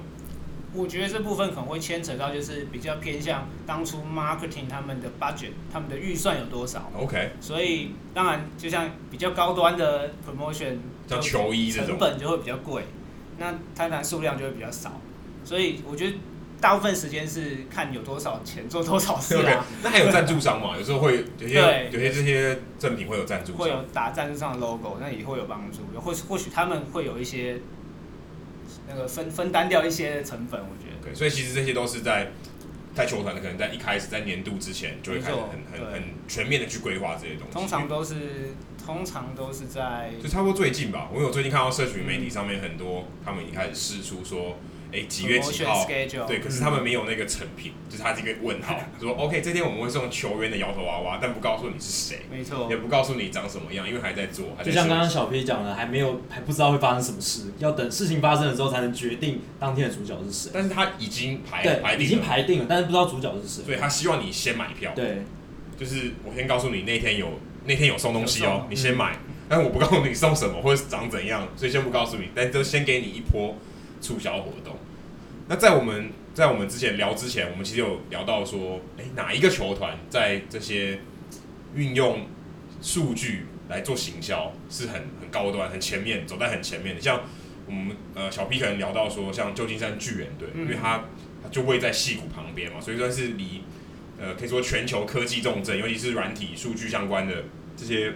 [0.75, 6.91] 我觉得这部分可能会牵扯到，就是比较偏向当初 marketing 他们的 budget，他们的预算有多少。
[6.97, 7.33] OK。
[7.41, 10.79] 所以当然，就像比较高端的 promotion，
[11.09, 12.85] 像球衣这种，成本就会比较贵，
[13.39, 15.01] 那它的数量就会比较少。
[15.45, 16.17] 所以我觉得。
[16.61, 19.43] 大部分时间是看有多少钱做多少事啊。
[19.43, 20.77] Okay, 那还有赞助商嘛？
[20.77, 25.79] 有时候会有些有些这些赠品会有赞助商，会有打赞助商的 logo，那也会有帮助。
[25.99, 27.59] 或许或许他们会有一些
[28.91, 31.11] 那个分分担掉一些成本，我觉得。
[31.11, 32.33] Okay, 所以其实这些都是在
[32.95, 37.53] 在球团的可能在一开始在年度之前就会开始很很很全面的去规划这些东西。
[37.53, 38.17] 通常都是
[38.85, 41.09] 通常都是在就差不多最近吧。
[41.15, 44.57] 我有最近看到社群媒体上面很多他们已经开始试出说。
[44.93, 45.87] 哎几月几号，
[46.27, 60.51] 对，可是他们没有那个成品，嗯、就是他这个问号，说 OK，这天我们会送球员的摇头娃娃，但不告诉你是谁，没错，也不告诉你长什么样，因为还在做，就像刚刚小 P 讲的，还没有还不知道会发生什么事，要等事情发生的时候才能决定当天的主角是谁。
[60.53, 65.23] 但是他已经排排定了，已经排定了，但是不知道主角是谁，所以他希望你先买票，对，
[65.79, 73.55] 就是我先告诉你那天有那天有送东西哦、喔，你先买，嗯、但我不告诉你送什么或者长怎样，所以先不告诉你，但就先给你一波
[74.01, 74.77] 促销活动。
[75.49, 81.01] 那在我们在我们之前聊之前，我们其实有聊到说，诶、欸，哪一个球团在这些
[81.75, 82.29] 运用
[82.81, 87.01] 数据来做行销是很很高端、很前面、走在很前面的？
[87.01, 87.23] 像
[87.67, 91.05] 我们呃小 P 可能聊到说，像旧金山巨人队，因为他
[91.43, 93.63] 他就位在戏谷旁边嘛，所以算是离
[94.21, 97.45] 呃可以说全球科技重镇，尤其是软体数据相关的
[97.77, 98.13] 这些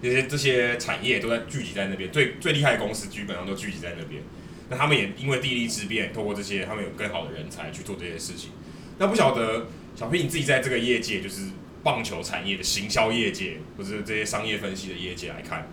[0.00, 4.22] 这些这些产业都在聚集在那边，最最厉害的公司基本上都聚集在那边。
[4.70, 8.50] 那他们也因为地利之便，透过这些，他们有更好的人才去做这些事情。
[8.98, 11.48] 那不晓得小 P 你自己在这个业界，就是
[11.82, 15.68] 棒球产业的行销业界，或者这些商业分析的业界来看，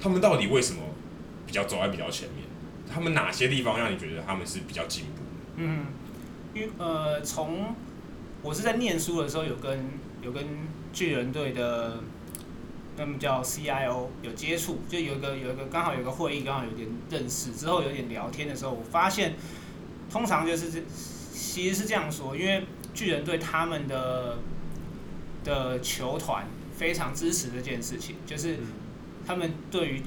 [0.00, 0.82] 他们到底为什么
[1.46, 2.44] 比较走在比较前面？
[2.92, 5.22] 他们哪些地方让你觉得他们是比较进步？
[5.56, 5.86] 嗯，
[6.54, 7.74] 因为呃，从
[8.42, 9.84] 我是在念书的时候有跟
[10.22, 10.44] 有跟
[10.92, 12.02] 巨人队的。
[13.00, 19.36] 他们叫 CIO 有接触，就有一个有一个刚好有个会议，刚好有点认识之后有点聊天的时候，我发现
[20.10, 20.82] 通常就是这
[21.32, 24.36] 其实是这样说，因为巨人对他们的
[25.42, 28.58] 的球团非常支持这件事情，就是
[29.26, 30.02] 他们对于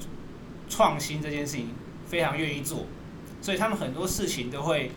[0.68, 1.70] 创新这件事情
[2.06, 2.86] 非常愿意做，
[3.42, 4.92] 所以他们很多事情都会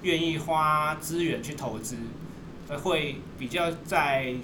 [0.00, 1.96] 愿意花资源去投资，
[2.82, 4.34] 会比较在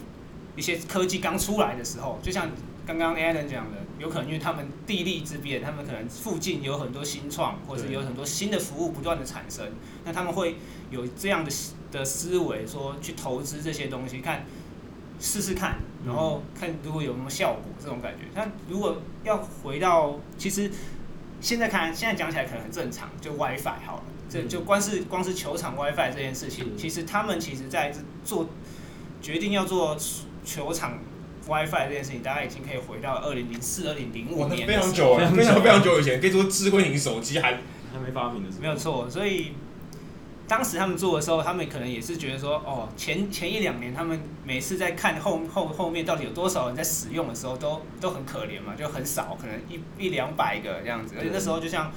[0.58, 2.50] 一些科技刚出来的时候，就像。
[2.88, 9.66] 刚刚 Alan 讲的，有可能因为他们地利之便，他们可能附近有很多新创，或者有很多新的服务不断的产生，
[10.06, 10.56] 那他们会
[10.90, 11.52] 有这样的
[11.92, 14.46] 的思维，说去投资这些东西，看
[15.20, 18.24] 试试看，然后看如果有什么效果，这种感觉。
[18.34, 20.70] 那如果要回到，其实
[21.42, 27.92] 现在看，现在讲起来可能很正常，就 WiFi 好了，这就光是光是球场 WiFi 这件事情，其实他们其实在
[28.24, 28.48] 做
[29.20, 29.94] 决定要做
[30.48, 30.98] 球场。
[31.48, 37.52] WiFi 这件事情，大家已经可以回到二零零四、二零零五年，非常久了，非常非常久以前，可以说智慧型手机还
[37.90, 39.08] 还没发明的时候，没有错。
[39.08, 39.52] 所以
[40.46, 51.14] 当时他们做的时候，他们可能也是觉得说，哦，前前一两年，他们每次在看后后后面到底有多少人在使用的时候，都都很可怜嘛，就很少，可能一一两百个这样子。
[51.16, 51.90] 而且那时候就像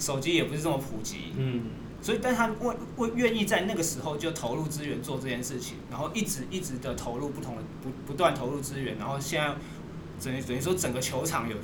[0.00, 1.62] 手机也不是这么普及，嗯。
[2.00, 9.54] 所以，但他为为愿意在那个时候就投入资源做这件事情，然后一直一直的投入不同的不不断投入资源，然后现在
[10.24, 11.56] 等于等于说整个球场有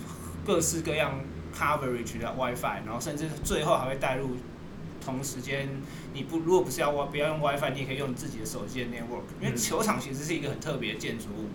[0.44, 1.20] 各式各样
[1.56, 4.30] coverage 的 WiFi，然后甚至最后还会带入
[5.04, 5.68] 同时间
[6.12, 11.48] 你不如果不是要不要用 WiFi，你也可以用你自己的手机的 network，因为球场其实是一个很特别的建筑物，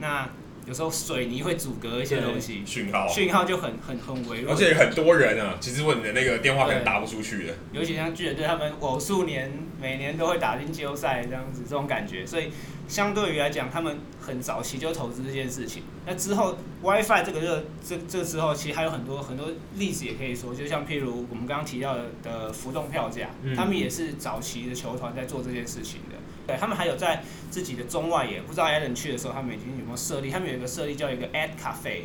[0.00, 0.28] 那。
[0.68, 7.54] 有时候水泥会阻隔一些东西，讯号讯号就很很很微弱，而且很多人啊，其实问你的那个电话可能打不出去的。
[7.72, 9.50] 尤其像巨人队，他们偶数年
[9.80, 12.50] 每年都会打进季后赛这样子，这种感觉，所以
[12.86, 15.82] 相对于来讲，他们很早期就投资这件事情。
[16.04, 26.16] 那之后 WiFi 这个热，这这之后其实还有很多很多例子也可以说，就像譬如我们刚刚提到的的浮动票价，嗯、他们也是早期的球团在做这件事情的。
[26.48, 30.30] 对，他们还有在自己的中外野，不知道 Allen 去的时候，他们已经有没有设立？
[30.30, 32.04] 他们有一个设立叫一个 Ad Cafe，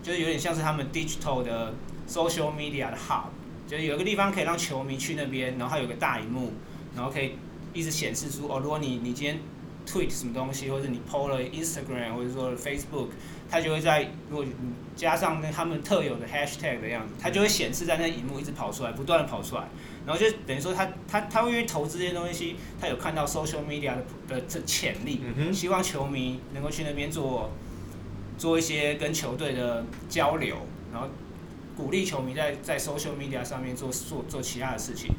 [0.00, 1.74] 就是有点像是他们 Digital 的
[2.08, 3.24] Social Media 的 Hub，
[3.66, 6.52] 就是有一个地方可以让球迷去那边，然后它有个大荧幕，
[6.94, 7.32] 然后可以
[7.74, 9.40] 一直显示出哦，如果你你今天
[9.84, 13.08] Tweet 什么东西，或者你 PO 了 Instagram 或者说 Facebook，
[13.50, 14.52] 它就会在如果你
[15.00, 19.62] 加上那他们特有的 Hashtag 的样子，它就会显示在那荧幕一直跑出来，不断的跑出来。
[20.04, 25.22] 然后就等于说他他他会因为投资这些东西，他有看到 social media 的的这潜力，
[25.54, 27.50] 希望球迷能够去那边做
[28.36, 30.58] 做一些跟球队的交流，
[30.92, 31.08] 然后
[31.74, 35.10] 鼓励球迷在在 social media 上面做做做其他的事情。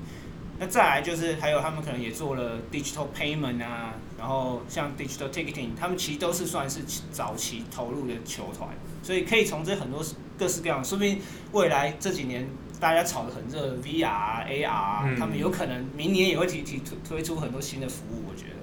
[0.60, 8.70] 那再来就是还有他们可能也做了 digital payment 啊，然后像 digital ticketing，他们其实都是算是早期投入的球团，
[9.02, 10.04] 所以可以从这很多
[10.38, 11.20] 各式各样，说不定
[11.52, 12.48] 未来这几年。
[12.80, 18.56] 大家炒得很热，VR、AR，嗯，他们有可能明年也会提提推推出很多新的服务，我觉得。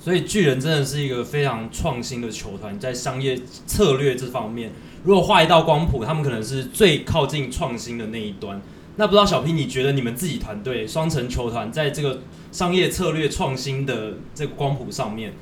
[0.00, 4.72] 所以巨人真的是一个非常创新的球团，在商业策略这方面，
[5.04, 8.58] 如果画一道光谱，他们可能是最靠近创新的那一端。
[8.96, 15.34] 那不知道小 P，你觉得你们自己团队双城球团在这个商业策略创新的这个光谱上面，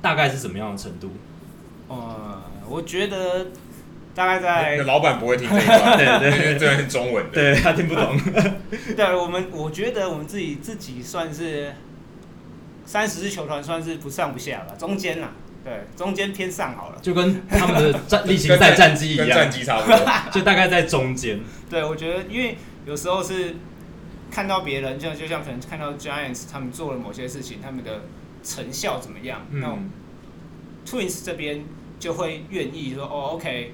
[0.00, 1.10] 大概是怎么样的程度？
[1.88, 3.48] 呃，我觉得
[4.14, 8.18] 大概在老板不会听这一段， 对对，因为这是中文的，对他听不懂。
[8.96, 11.72] 对，我们我觉得我们自己自己算是
[12.84, 15.32] 三十支球团，算是不上不下吧，中间啦。
[15.64, 19.96] 对，中间偏上好了，就跟他们的战例行赛战绩一样， 战绩差不多，
[20.32, 21.38] 就大概在中间。
[21.70, 23.54] 对，我觉得因为有时候是
[24.28, 28.00] 看到别人，就就像可能看到 Giants 他们做了某些事情，他们的
[28.42, 29.88] 成效怎么样，嗯、那种
[30.84, 31.64] Twins 这边
[32.00, 33.72] 就会愿意说哦，OK，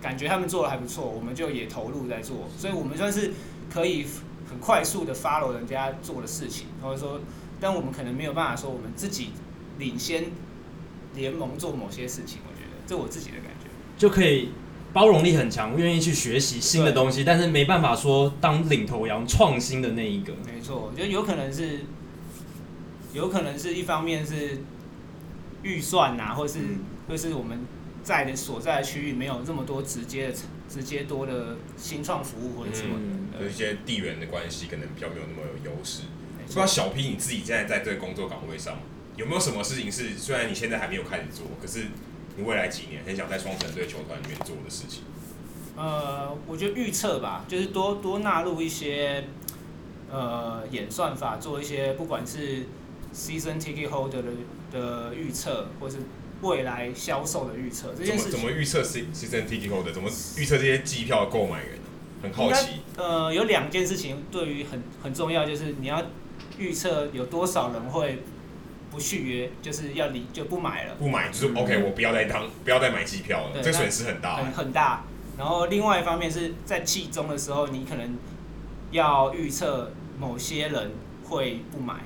[0.00, 3.32] 感觉他们做的还不错，我们就也投入在做，所以我们算是
[3.72, 4.06] 可以
[4.48, 7.20] 很快速的 follow 人家做的事情，或者说，
[7.60, 9.30] 但我们可能没有办法说我们自己
[9.78, 10.24] 领先。
[11.12, 13.66] 联盟做某些事情，我觉得这我自己的感觉，
[13.98, 14.50] 就可以
[14.92, 20.32] 包容力很强，愿意去学习新的东西，但是没办法说当领头羊创新的那一个。
[20.46, 21.80] 没错，我觉得有可能是，
[23.12, 24.62] 有可能是一方面是
[25.64, 27.58] 预算呐、啊，或是、嗯、或是我们
[28.02, 30.34] 在的所在的区域没有这么多直接的、
[30.68, 36.02] 直接多的新创服务或者什么的，嗯、有一些地缘的关系，可能比较没有那么有优势。
[36.46, 38.78] 不知道小 P 你自己现在在这个工作岗位上。
[39.16, 41.88] 有没有什么事情是虽然你现在还没有开始做，可是
[42.36, 45.02] 你未来几年很想在双城队球团里面做的事情？
[45.76, 49.24] 呃，我觉得预测吧，就是多多纳入一些
[50.10, 52.64] 呃演算法，做一些不管是
[53.14, 54.30] season ticket holder 的
[54.72, 55.98] 的预测，或是
[56.42, 57.94] 未来销售的预测。
[57.96, 59.92] 这件事怎么预测 season ticket holder？
[59.92, 61.78] 怎么预测这些机票的购买人？
[62.22, 62.80] 很好奇。
[62.96, 66.04] 呃，有两件事情对于很很重要，就是你要
[66.58, 68.22] 预测有多少人会。
[68.92, 75.04] 不续约就是要离就不买了，不买就是 OK，我不要再当不要再买机票了，对这损失很大，很很大。
[75.38, 78.18] 然后另外一方面是在季中的时候，你可能
[78.90, 80.90] 要预测某些人
[81.22, 82.00] 会不买，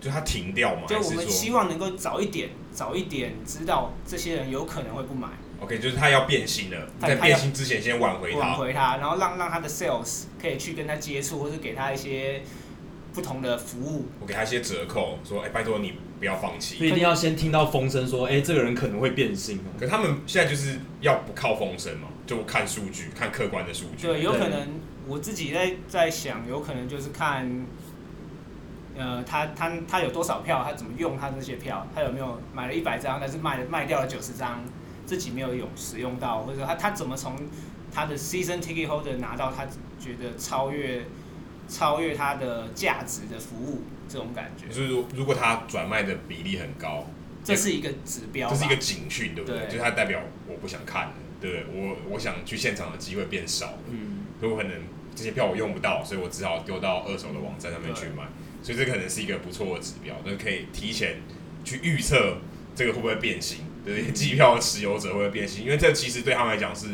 [0.00, 0.82] 就他停掉嘛。
[0.86, 2.50] 就我们希望能够早一点
[2.80, 5.28] 早一点知道这些人有可能会不买。
[5.60, 12.40] OK，就是他要变心了，在变心之前先挽回他，挽回他，然后让让他的 sales 可以去跟他接触，或是给他一些。
[13.12, 16.76] 不同的服务，我给他一些折扣，说，哎、欸，拜托你不要放弃。
[16.76, 19.58] 不一定要先听到风声，说，哎、欸，这个人可能会变心。
[19.80, 24.06] 可他们现在就是要不靠风声嘛，就看数据，看客观的数据。
[24.06, 27.66] 对，有可能我自己在在想，有可能就是看，
[28.96, 34.62] 呃，他他他有多少票，他怎么用他这些票，他有没有买了一百张，但是卖卖掉了九十张，
[35.06, 37.36] 自己没有用使用到，或者说他他怎么从
[37.92, 39.64] 他的 season ticket holder 拿到他
[39.98, 41.04] 觉得超越。
[41.72, 44.66] 超越他的价值的服务，这种感觉。
[44.66, 47.06] 就是如如果他转卖的比例很高，
[47.44, 49.60] 这是一个指标，这是一个警讯，对不对？
[49.60, 54.72] 对就是它代表我不想看了，对我我想去现场的机会变少了，嗯，有可能
[55.14, 61.22] 这些票我用不到，所以我只好丢到二手的网站上面去买，对所以这可能是一个不错的指标，那可以提前
[61.64, 62.38] 去预测
[62.74, 65.64] 这个会不会变形，对，机票的持有者会不会变形？
[65.64, 66.86] 因为这其实对他们来讲是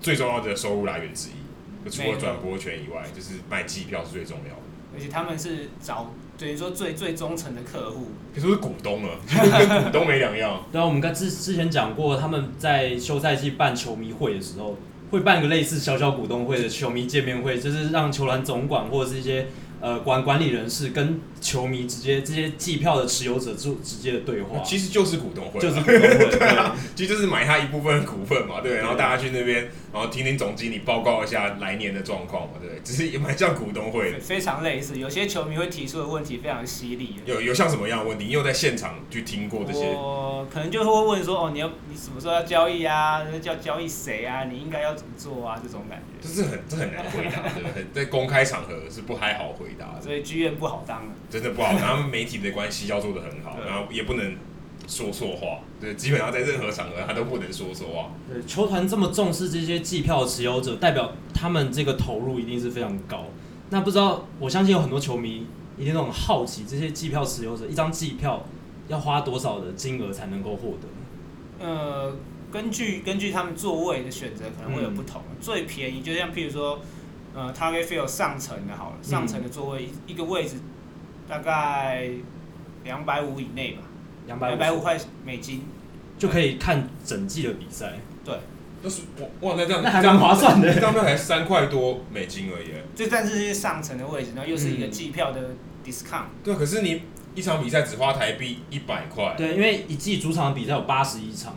[0.00, 1.90] 最重要的收入来源之一。
[1.90, 4.60] 除了转播权以外，就是卖机票是最重要的。
[4.94, 10.66] 而且他们是找等于说最最忠诚的客户，可是是股东了，跟股东没两样。
[10.70, 14.76] 对啊，我们刚之之前讲过，他们在休赛季办球迷会的时候，
[15.10, 19.46] 会办一个类似小小股东会的球迷见面会，就是让球团总管或者是一些。
[19.80, 34.98] 呃，管管理人士跟球迷直接这些季票的持有者就直接的对话，其实就是股东会，就是股东会， 对啊，其实就是买他一部分股份嘛，对，然后大家去那边，然后听听总经理报告一下来年的状况嘛，对，只是也蛮像股东会的，非常类似。
[34.98, 38.24] 有些球迷会提出的问题非常犀利，有有像什么样的问题？
[38.24, 39.86] 你有在现场去听过这些？
[39.94, 43.22] 我可能就会问说，哦，你要你什么时候要交易啊？
[43.40, 44.44] 叫交易谁啊？
[44.44, 45.60] 你应该要怎么做啊？
[45.62, 47.86] 这种感觉，这是很这很难回答，对不对？
[47.94, 51.80] 在公开场合是不太好回答的，所以剧院不好当，真的不好当。
[51.80, 54.36] 然后媒体的关系要做的很好，然后也不能
[54.86, 55.60] 说错话。
[55.80, 58.10] 对，基本上在任何场合他都不能说错话。
[58.28, 63.24] 对，球团这么重视这些季票持有者，代表他们这个投入一定是非常高。
[63.70, 68.44] 那不知道，我相信有很多球迷一定都很好奇，这些季票持有者一张季票
[68.88, 71.66] 要花多少的金额才能够获得？
[71.66, 72.16] 呃，
[72.50, 75.20] 根据根据他们座位的选择可能会有不同。
[75.30, 76.80] 嗯、最便宜就像譬如说。
[77.34, 80.56] 呃，Target Field 上层的好了，上层的座位一、嗯、一个位置
[81.28, 82.08] 大概
[82.84, 83.82] 两百五以内吧，
[84.26, 85.62] 两百五块美金
[86.18, 87.92] 就可以看整季的比赛。
[88.24, 88.34] 对，
[88.82, 92.68] 那是哇哇，那这样那还蛮划算的，这张票才三块多美金而已。
[92.94, 95.50] 这但是是上层的位置，然后又是一个季票的
[95.84, 96.24] discount。
[96.42, 97.02] 对，可是你
[97.34, 99.34] 一场比赛只花台币一百块。
[99.36, 101.54] 对，因为一季主场的比赛有八十一场。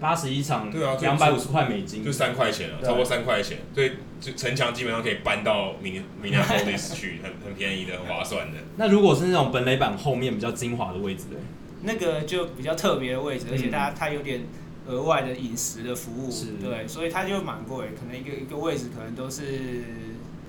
[0.00, 8.58] 八十一场，对啊，两百五十块美金，就三块钱了，超过三块钱，所以就城墙基本上可以搬到明明年 Police 去，很很便宜的，很划算的。
[8.76, 11.36] 那如果是那种本垒板后面比较精华的位置呢？
[11.82, 14.42] 那个就比较特别的位置，而且它它有点
[14.86, 16.46] 额外的饮食的服务，是。
[16.60, 19.84] 对，所以它就蛮贵，可能一个一个位置可能都是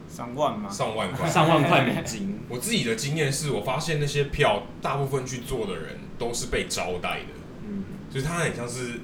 [0.09, 2.39] 上万嘛，上万块， 上万块美金。
[2.49, 7.33] 我自己的经验是我发现那些票大部分去做的人都是被招待的，
[7.67, 8.99] 嗯，就是它很像是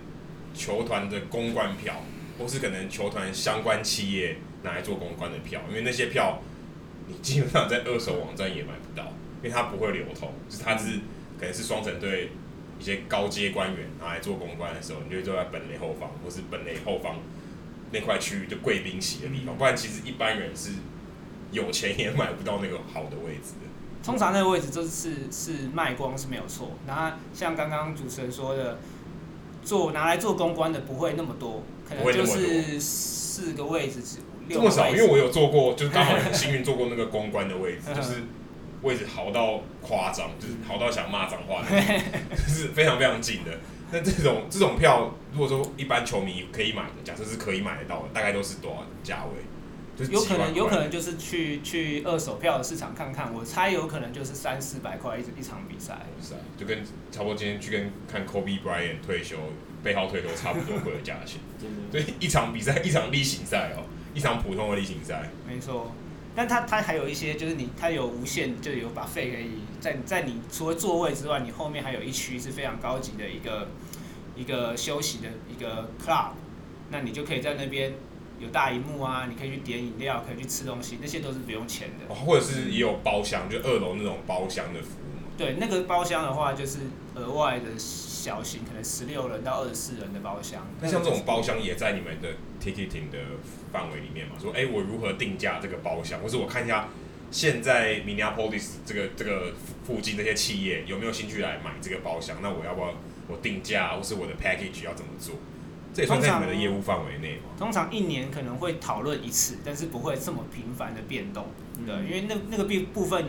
[0.55, 2.01] 球团的公关票，
[2.39, 6.41] 或是可能球团相关企业拿来做公关的票，因为那些票
[7.07, 9.05] 你基本上在二手网站也买不到，
[9.43, 10.99] 因为它不会流通，就是它是
[11.39, 12.31] 可能是双城队
[12.79, 17.17] 一些高阶官员拿来做公关的时候，你就会坐在本垒后方，或是本垒后方
[17.91, 20.71] 那块区域就贵宾席的地方，不然其实一般人是。
[21.51, 23.67] 有钱也买不到那个好的位置的。
[24.03, 26.71] 通常那个位置就是是卖光是没有错。
[26.85, 28.79] 然后像刚刚主持人说的，
[29.65, 33.99] 做拿来做公关的不会那么多，可能就是四个位置，
[34.49, 34.87] 这么少。
[34.89, 38.23] 因为我有做过，就是刚好很幸运 做过那个公关的位置，就是
[38.83, 41.81] 位置好到夸张，就是好到想骂脏话的，
[42.31, 43.51] 就是非常非常近的。
[43.91, 49.44] 那这种这种票，如果说一般球迷可以买的，假设是可以买得到的，大概都是多少价位？
[50.09, 56.05] 有可能，有可能就是去去二手票的市场看看，我猜有可能就是三四百块一一场比赛。
[56.21, 59.37] 是啊，就跟差不多今天去跟看 Kobe Bryant 退休，
[59.81, 61.39] 背号退休差不多会的价钱。
[61.91, 65.29] 对，一场比赛，一场例行赛哦，一场普通的例行赛。
[65.47, 65.93] 没错，
[66.35, 73.69] 但他他还有一些，就是你他有无限，就有把费可以在在你除了座位之外，你后面还有一区是非常高级的一个
[74.35, 76.31] 一个休息的一个 club，
[76.89, 77.93] 那你就可以在那边。
[78.39, 82.13] 有大荧幕啊，你可以去点饮料，可以去吃东西，那些都是不用钱的。
[82.13, 85.15] 或者是也有包厢，就二楼那种包厢的服务。
[85.37, 86.79] 对，那个包厢的话，就是
[87.13, 90.65] 额外的小型，可能十六人到二十四人的包厢。
[90.79, 92.29] 那像这种包厢也在你们的
[92.61, 93.19] ticketing 的
[93.71, 94.35] 范围里面嘛？
[94.39, 96.21] 说，哎、欸，我如何定价这个包厢？
[96.21, 96.87] 或是我看一下
[97.31, 99.53] 现在 Minneapolis 这个这个
[99.85, 102.37] 附近那些企业有没有兴趣来买这个包厢？
[102.41, 102.93] 那我要不要
[103.27, 105.35] 我定价，或是我的 package 要怎么做？
[105.95, 107.43] 这也算在你们的业务范围内吗？
[107.57, 111.45] 通常一年可能会讨论一次，但是不会这么频繁的变动。
[111.85, 113.25] 对，因为那那个部部分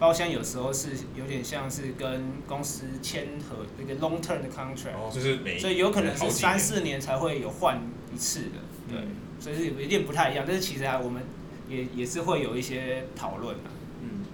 [0.00, 7.80] 包厢有时候是有点像是跟公司签合那个 long term 的 contract，哦，就是每所以有可能是三四年才会有换
[8.12, 8.58] 一次的。
[8.90, 8.98] 对，
[9.38, 10.44] 所以是有一点不太一样。
[10.44, 11.22] 但是其实啊，我们
[11.68, 13.70] 也也是会有一些讨论的。
[14.02, 14.24] 嗯，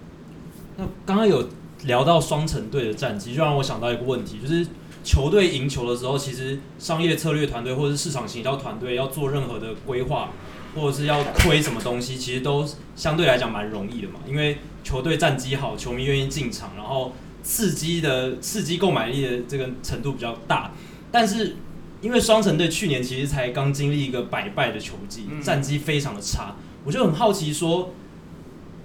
[0.78, 1.47] 那刚刚有
[1.82, 4.66] 聊到双城队的战绩，就让我想到一个问题，就是。
[5.05, 10.30] 球队赢球的时候，其实商业策略团队或者是市场行销团队要做任何的规划，
[10.74, 14.20] 或者是要推什么东西，其实都相对来讲蛮容易的嘛。
[14.26, 20.72] 因为球队战绩好，球迷愿意进场，然后刺激的刺激购买力的这个程度比较大。
[21.12, 21.57] 但是
[22.00, 27.92] 因为双城队去年其实才刚经历一个百败的球季，战绩非常的差，我就很好奇说，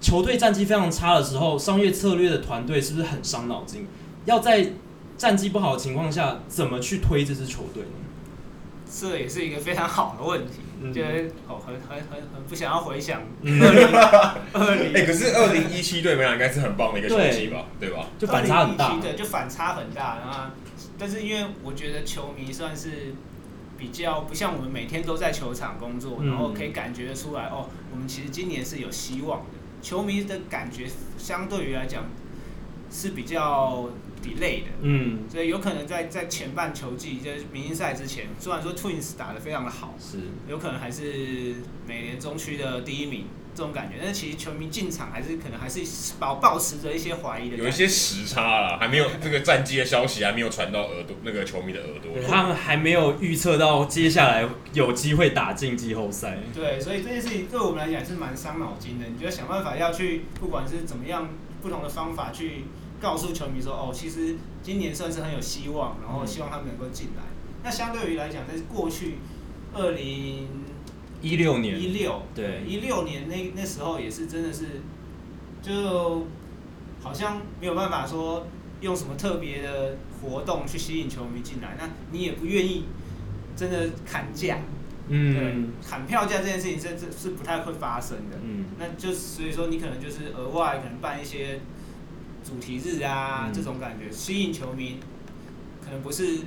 [0.01, 3.87] 球队战绩非常差的时候，商业策略的团队是不是很伤脑筋？
[4.25, 4.73] 要在
[5.19, 7.89] 战绩不好的情况下，怎么去推这支球队呢？
[8.91, 13.21] 这也是一个非常好的问题，嗯、觉得哦，很很很很不想要回想。
[14.53, 17.65] 二零 哎，可是二零一七对没有，应该是很棒的一个球季吧？
[17.79, 18.07] 对，对吧？
[18.17, 18.97] 就反差很大。
[18.99, 20.17] 对，就反差很大。
[20.17, 20.39] 然后，
[20.97, 23.13] 但是因为我觉得球迷算是
[23.77, 29.45] 比较不像我们每天都在球场工作，然后可以感觉得出来哦，我们其实今年是有希望的。
[29.83, 32.05] 球迷的感觉相对于来讲
[32.91, 33.89] 是比较。
[34.21, 41.55] delay 的，嗯，所以有可能在在前半球季，就是明星赛之前，虽然说 Twins 打的非常的好，是，有可能还是
[41.87, 45.79] 美联中区的第一名这种感觉，但是其实球迷进场还是可能还是
[46.19, 61.29] 保保持着一些怀疑的，有一些时差啦，还没有这个战绩的消息还没有传到耳朵那个球迷的耳朵，他们还没有预测到接下来有机会打进季后赛，对，所以这件事情对我们来讲是蛮伤脑筋的，你就要想办法要去，不管是怎么样
[61.61, 62.65] 不同的方法去。
[63.01, 67.23] 告诉球迷说：“哦，其实今年算是很有希望，然后希望他们能够进来。
[67.23, 69.15] 嗯、那相对于来讲，在过去
[69.73, 70.47] 二零
[71.21, 74.81] 一六年，一六对一六年那那时候也是真的是，
[75.61, 76.27] 就
[77.01, 78.45] 好像没有办法说
[78.81, 81.77] 用什么特别的活动去吸引球迷进来。
[81.79, 82.83] 那你也不愿意
[83.55, 84.57] 真的砍价，
[85.07, 88.37] 嗯，对，砍票价这件事情是是是不太会发生的。
[88.43, 91.61] 嗯，那就所以说你可能就是额外可能办一些。”
[92.43, 94.99] 主题日啊，嗯、这种感觉吸引球迷，
[95.83, 96.39] 可能不是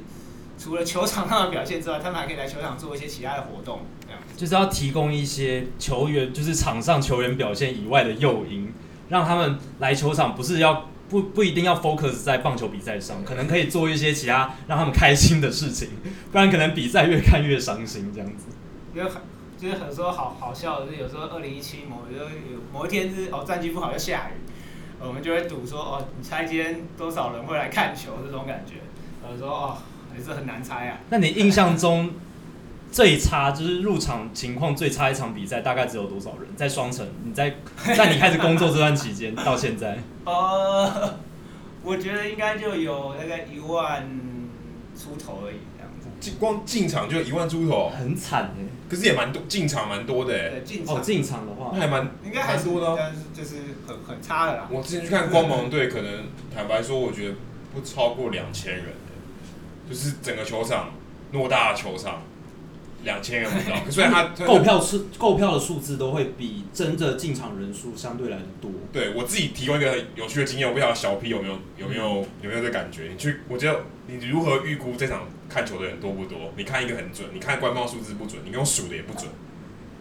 [0.59, 8.73] 除了球场上的表现之外，他们还可以来球场做一些其他的活动，这样就是要提供一些球员，就是场上球员表现以外的诱因，
[9.09, 15.89] 让他们来球场，不是要不不一定要 focus 在棒球比赛上，可能可以做一些其他让他们开心的事情，
[16.33, 18.47] 不然可能比赛越看越伤心这样子。
[18.95, 19.23] 因为很
[19.59, 24.52] 就是很多好好笑的，是有时候二零一七某有有某一天是哦战绩不好要下雨。
[25.05, 28.75] 我们就会赌说哦，你猜今天多少人会来看球这种感觉，
[29.27, 29.79] 呃说哦，
[30.17, 30.99] 也是很难猜啊。
[31.11, 32.11] 那你印象中
[32.91, 36.49] 最差就是入场情况最差一场比赛，大概只有多少人？
[36.57, 37.57] 在双城，你在
[37.97, 39.99] 在你开始工作这段期间到现在？
[40.25, 41.15] 呃，
[41.83, 44.09] 我觉得应该就有大概一万
[44.97, 45.57] 出头而已。
[46.23, 48.65] 进光进场就一万出头，很惨哎。
[48.89, 50.63] 可是也蛮多，进场蛮多的哎。
[50.87, 54.69] 哦，进场的话，那还蛮应该还多的，但是就是很很差的啦。
[54.71, 57.35] 我之前去看光芒队，可能坦白说，我觉得
[57.75, 58.85] 不超过两千人，
[59.89, 60.93] 就是整个球场
[61.33, 62.23] 偌大的球场。
[63.05, 68.71] 两千人不到， 所以他购票数购票的数字都会比真的进场人数相对来的多。
[68.93, 73.09] 对我自己提供一个有趣的经验，我不知道小 P 有没有有没有有没有这感觉？
[73.11, 75.23] 你去，我觉得你如何预估这场
[75.53, 76.53] 看球的人多不多？
[76.57, 79.31] 你看一个很准，你看官方数字不准，你用数的也不准。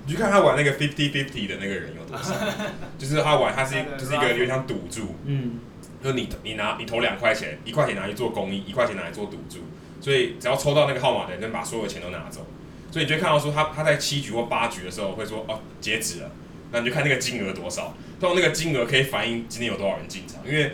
[0.05, 2.33] 你去看他玩那个 fifty fifty 的那个人有多少？
[2.97, 5.59] 就是他玩，他是就是一个有点像赌注，嗯，
[6.03, 9.59] 就你你拿你投两块钱，一块钱拿去做公益，一块钱拿来做赌注，
[9.99, 12.47] 所以只要抽到那个号码的人，就把所有的钱都拿走。
[12.91, 16.31] 所以你就会看到说他他在七局或八局的时候会说哦截止了，
[16.71, 20.73] 那你就看那个金额多少，通常那个金额可以反映今天有多少人进场，因为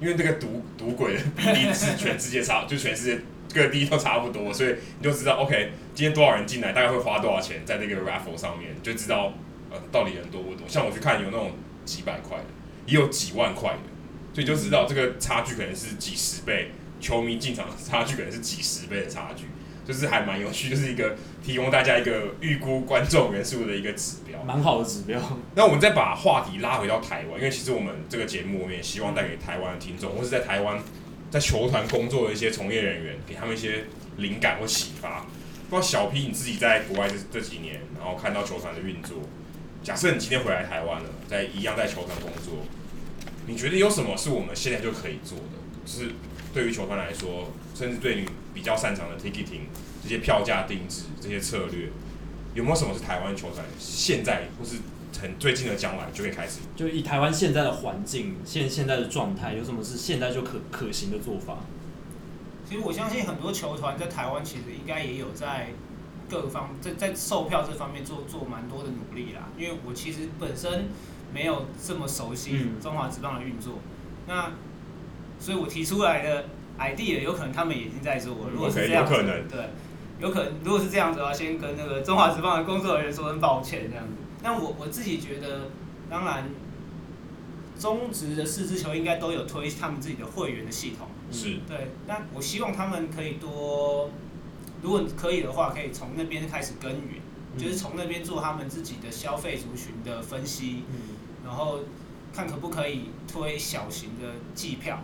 [0.00, 3.20] 因为这个赌赌鬼的比例是全世界差，就全世界
[3.54, 9.32] 各地都差不多，所以你就知道 OK 今天多少人进来，大概会花多少钱在那个 raffle 上面，就知道
[9.70, 10.66] 呃到底人多不多。
[10.68, 11.52] 像我去看有那种
[11.84, 12.44] 几百块的，
[12.86, 13.78] 也有几万块的，
[14.32, 16.70] 所以就知道这个差距可能是几十倍，
[17.00, 19.44] 球迷进场的差距可能是几十倍的差距。
[19.82, 25.20] 就是还蛮有趣，就是一个提供大家一个预估观众人数的一个指标，蛮好的指标。
[25.56, 30.78] 那我们再把话题拉回到台湾，因为其实我们这个节目，我们也希望带给台湾的听众，或是在台湾
[31.30, 33.84] 在球团工作的一些从业人员，给他们一些
[34.16, 35.26] 灵感或启发。
[35.70, 39.18] 不知道小 P 你自己在国外这这几年，然后看到球团的运作，
[39.84, 42.66] 假设你今天回来台湾了，在一样在球团工作，
[43.46, 45.60] 你觉得有什么是我们现在就可以做的？
[45.84, 46.10] 就是
[46.52, 49.70] 对于球团来说，甚至对你比较擅长的 ticketing
[50.02, 51.88] 这些票价定制这些策略，
[52.54, 54.78] 有没有什么是台湾球团现在或是
[55.20, 56.60] 很最近的将来就可以开始？
[56.76, 61.58] 就以台湾现在的环境现现在的状态，有什么是现在就可可行的做法？
[62.68, 65.68] 其实我相信很多球团在台湾其实应该也有在
[66.28, 69.48] 各方在在售票这方面做做蛮多的努力啦。
[69.58, 70.88] 因为我其实本身
[71.32, 73.74] 没有这么熟悉中华职棒的运作，
[74.26, 74.52] 那
[75.38, 76.44] 所以我提出来的。
[76.78, 79.12] idea 有可能他们已经在做，如果是这样子，
[79.50, 79.68] 对，
[80.18, 84.14] 有可能如果是这样子的话，先跟那个中华职棒的工作人员说声抱歉这样子。
[84.42, 85.70] 那我我自己觉得，
[86.08, 86.48] 当然，
[87.78, 91.88] 中职的四支球应该都有推他们自己的会员的系统，是对。
[92.06, 94.10] 那我希望他们可以多，
[94.82, 97.20] 如果可以的话，可以从那边开始耕耘，
[97.58, 100.84] 就是从那边做他们自己的消费族群的分析，
[101.44, 101.80] 然后
[102.32, 105.00] 看可不可以推小型的季票。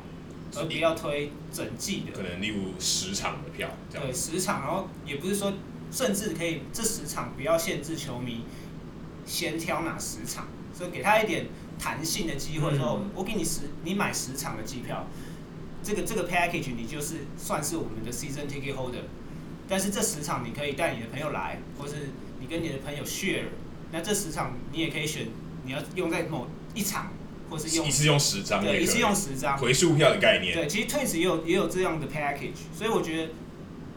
[0.54, 5.52] 而不要推整季的，可能例如十场的票，对十场，然后也不是说，
[5.90, 8.42] 甚至可以这十场不要限制球迷
[9.26, 11.46] 先挑哪十场，所以给他一点
[11.78, 12.74] 弹性的机会。
[12.78, 15.06] 说，我给你十，你买十场的机票，
[15.82, 19.02] 这个这个 package 你就是算是我们的 season ticket holder，
[19.68, 22.10] 但是这十场你可以带你的朋友来，或是
[22.40, 23.48] 你跟你的朋友 share，
[23.92, 25.26] 那这十场你也可以选
[25.64, 27.10] 你要用在某一场。
[27.48, 30.52] 或是用一次用十张，对，一次用十张回数票的概念。
[30.52, 33.32] 对，其实 Twins 也有也有这样的 package，所以我觉得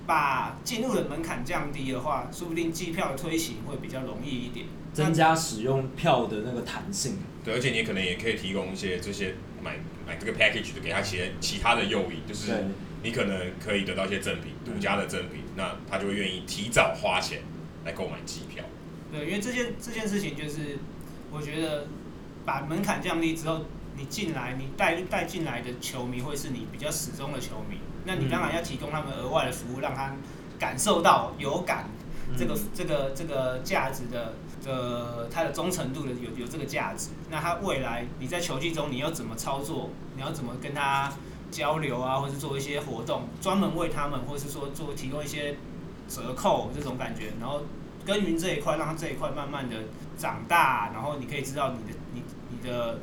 [0.06, 4.68] 把进入的门槛降低的话，说不定机票的推行会比较容易一点，
[5.04, 7.18] 增加使用票的那个弹性。
[7.44, 12.52] 对，而且你可能也可以提供一些这些买买这个 package 的，给他些其他的诱因，就是
[13.02, 17.42] 你可能可以得到一些赠品，独家的赠品，那他就会愿意提早花钱
[17.86, 18.64] 来购买机票。
[19.12, 20.78] 对，因为这件这件事情就是
[21.32, 21.88] 我觉得。
[22.46, 23.62] 把门槛降低之后，
[23.96, 27.78] 你进来，你带带进来的球迷会是你比较始终的球迷。
[28.06, 30.16] 那你当然要提供他们额外的服务，让他
[30.58, 31.88] 感受到有感
[32.36, 34.34] 这个这个这个价值的
[34.64, 37.10] 的它的忠诚度的有有这个价值。
[37.30, 41.12] 那他未来你在球季中你要怎么操作，你要怎么跟他
[41.52, 45.56] 交流啊，或是做一些活动，专门为他们，或是说做提供一些
[46.08, 47.62] 折扣这种感觉，然后
[48.06, 49.76] 耕耘这一块，让他这一块慢慢的
[50.18, 52.24] 长大，然后你可以知道你的你。
[52.52, 53.00] 你的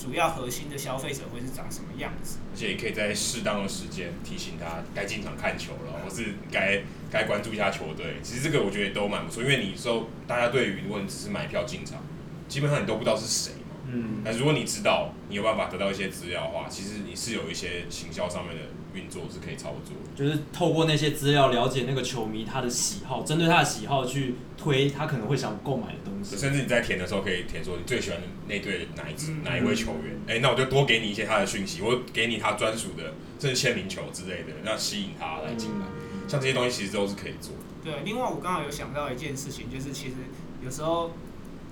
[0.00, 2.38] 主要核心的消费者会是长什么样子？
[2.54, 8.16] 而且也可以在适当的时间提醒他该进场看球了，或是该该关注一下球队。
[8.22, 12.02] 其实这个我觉得都蛮不错，因为你说大家对于如果你只是买票进场，
[12.48, 13.76] 基本上你都不知道是谁嘛。
[13.92, 14.22] 嗯。
[14.24, 18.62] 那如果你知道，你有办法得到一些资料的话，其实你是有一些行销上面的
[18.94, 26.36] 运作是可以操作，就是透过那些资料了解那个球迷他的喜好，针对他的喜好去推他可能会想购买的东西。
[26.36, 36.28] 甚至你在填的时候可以填说你最喜欢的那队哪一支、嗯、哪一位球员，哎、那我就多给你一些他的讯息，我给你他专属的甚至签名球之类的，那吸引他来进来、嗯。
[36.28, 37.52] 像这些东西其实都是可以做。
[37.82, 40.14] 对，另外我刚好有想到一件事情，就是其实
[40.62, 41.12] 有时候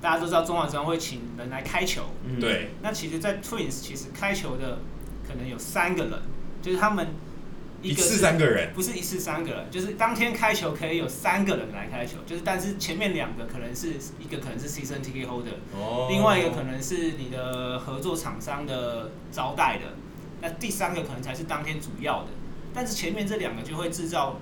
[0.01, 2.71] 大家都知道中华职棒会请人来开球，嗯、对。
[2.81, 4.79] 那其实，在 Twins 其实开球的
[5.27, 6.13] 可能有三个人。
[6.63, 7.07] 就是他们
[7.81, 19.95] 一次三个人，不是一次三个人，就是当天开球可以有三个人来开球，就是但是前面两个可能是一个可能是 season ticket holder，哦，另外一个可能是你的合作厂商的招待的，
[20.43, 22.31] 那第三个可能才是当天主要的，
[22.75, 24.41] 但是前面这两个就会制造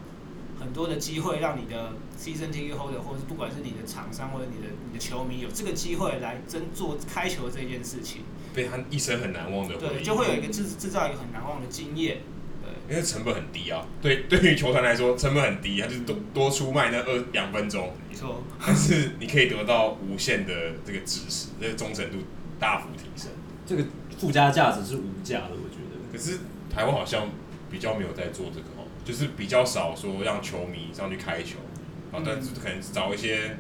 [0.59, 8.23] 很多的机会，让你的 season ticket holder 或者是不管是你的厂商或者你的你的球迷有这个机会来争做开球这件事情。
[8.57, 12.17] 被他一生很难忘的回忆，对，就会有一个制制造一个很难忘的经验，
[12.63, 20.53] 对，因为成本很低啊，对， 对于球团来说成本很低，他就是多多出卖那二两分钟，没错，但是你可以得到无限的
[20.87, 22.17] 这个支持，这个忠诚度
[22.59, 23.31] 大幅提升，
[23.67, 23.85] 这个
[24.19, 26.11] 附加价值是无价的，我觉得。
[26.11, 26.39] 可是
[26.75, 27.29] 台湾好像
[27.71, 31.59] 比较没有在做这个哦，就是比较少说让球迷上去开球，
[32.11, 33.57] 啊、嗯，但是可能找一些。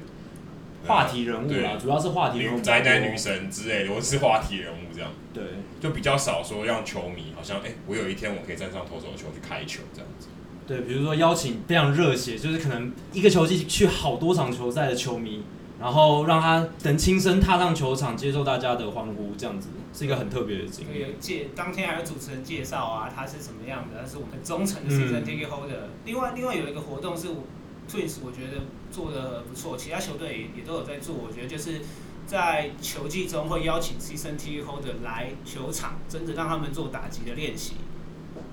[0.87, 5.11] 话题人物啦，主要是话题人物，宅男女神之类的，或是话题人物这样。
[5.33, 5.45] 对，
[5.79, 10.29] 就比较少说让球迷好像，哎、欸，我有一天我可以站上投手球去开球这样子。
[10.67, 15.43] 对，比如说邀请非常热血，就是可能一个球季去好多场球赛的球迷，
[15.79, 21.01] 然后让他能亲身踏上球场，接受大家的欢呼，这样子是一个很特别的经历。
[21.01, 25.91] 有介当天还有主持人介绍啊，他是什么样的，他是我们很忠诚的 season ticket holder。
[26.05, 27.45] 另外，另外有一个活动是我。
[27.89, 31.15] Twins 我觉得做的不错，其他球队也也都有在做。
[31.15, 31.79] 我觉得就是
[32.27, 37.77] 在球季中会邀请 Season Ticket Holder 来球场，真的让他们做打击的练习。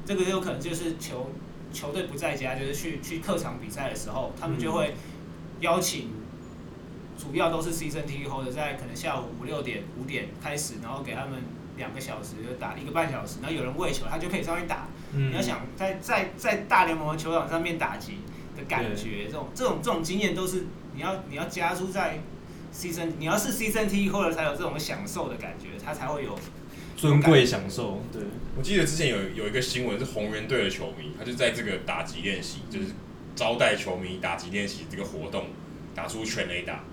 [0.05, 1.31] 这个有可能就是球
[1.73, 4.93] 球队不在家，就是去去客场比赛的时候，他们就会
[5.61, 6.09] 邀请，
[7.17, 11.41] 主要都是 Season Ticket Holder 在可能下午五六点五点开始，然后给他们
[11.77, 14.87] 两个小时就打一个半小时，然后有人喂球，他就可以上去打。
[15.11, 18.19] 你要想在在在大联盟的球场上面打击。
[18.55, 22.19] 的感觉，这种这种这种经验都是你要你要加注在
[22.73, 26.37] season，你要是 season T 或者才有这种享受的感觉，他才会有
[26.97, 28.01] 尊贵享受。
[28.11, 28.21] 对，
[28.57, 32.87] 我记得之前有有一个新闻是红人队的球迷，他就在这个打击练习，就是
[33.35, 35.45] 招待球迷打击练习这个活动，
[35.93, 36.83] 打出全垒打，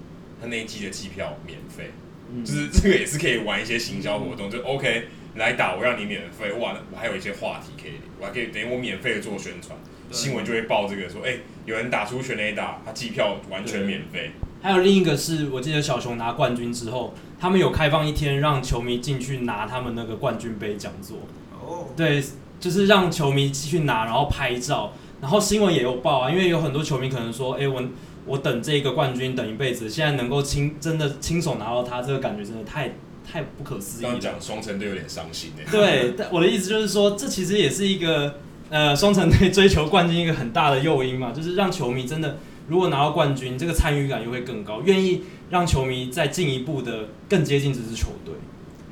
[0.41, 1.91] 他那一季的机票免费，
[2.31, 9.78] 嗯，就是这个也是可以玩一些行销活动，嗯，就 OK 来打，我让你免费，哇，我还有一些话题可以，我还可以等于我免费的做宣传。
[10.11, 14.33] 新闻就会报这个说，哎、欸，有人打出全垒打，他机票完全免费。
[14.63, 21.17] 还有另一个是我记得小熊拿冠军之后，他们有开放一天让球迷进去拿他们那个冠军杯讲座。
[21.61, 21.87] 哦。
[21.97, 22.23] 对，
[22.59, 26.31] 就是让球迷进去拿，然后拍照，然后新闻也有报啊。
[26.31, 27.83] 因为有很多球迷可能说，哎、欸，我
[28.27, 32.93] 我等这个冠军等一辈子，现在能够亲真的亲手拿到它，这个感觉真的太
[33.27, 34.13] 太不可思议了。
[34.13, 35.65] 刚讲双城队有点伤心哎。
[35.71, 38.35] 对， 但我的意思就是说，这其实也是一个。
[38.73, 42.39] 呃，双城队追求冠军一个很大的诱因嘛，就是让球迷真的
[42.71, 48.33] 如果拿到冠军，这个参与感又会更高，愿意让球迷再进一步的更接近这支球队。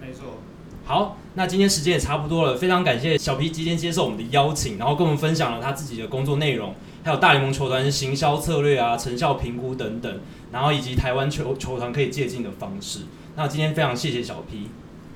[0.01, 0.39] 没错。
[0.85, 6.74] 好，那今天时间也差不多了，非常感谢小 P 今天接受我们的邀请，然后跟我们分享了他自己的工作内容，
[7.05, 10.20] 还有大联盟球团行销策略啊、成效评估等等，
[10.51, 13.03] 然后以及台湾球球团可以借鉴的方式。
[13.37, 14.70] 那今天非常谢谢小 P，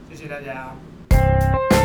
[0.09, 1.82] 谢谢大家。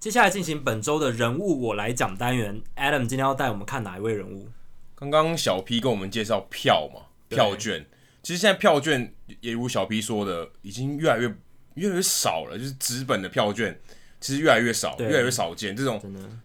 [0.00, 4.48] 接下来进行本周的人物我来讲单元，Adam 今天要带我们看哪一位人物？
[4.94, 7.84] 刚刚小 P 跟我们介绍票嘛，票券。
[8.22, 11.28] 其实现在票券也如小 P 说的，已经越来越
[11.74, 13.78] 越来越少了，就是纸本的票券
[14.22, 15.76] 其实越来越少，越来越少见。
[15.76, 16.00] 这种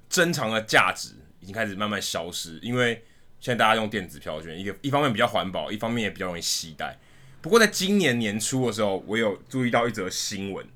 [0.10, 3.06] 珍藏的价值已经开始慢慢消失，因为
[3.40, 7.00] 现在大家用电子票券，一个一方面比较环保，一方面也比较容易携带。
[7.42, 10.68] 不过在今年年初的时候，我有注意到一则新闻，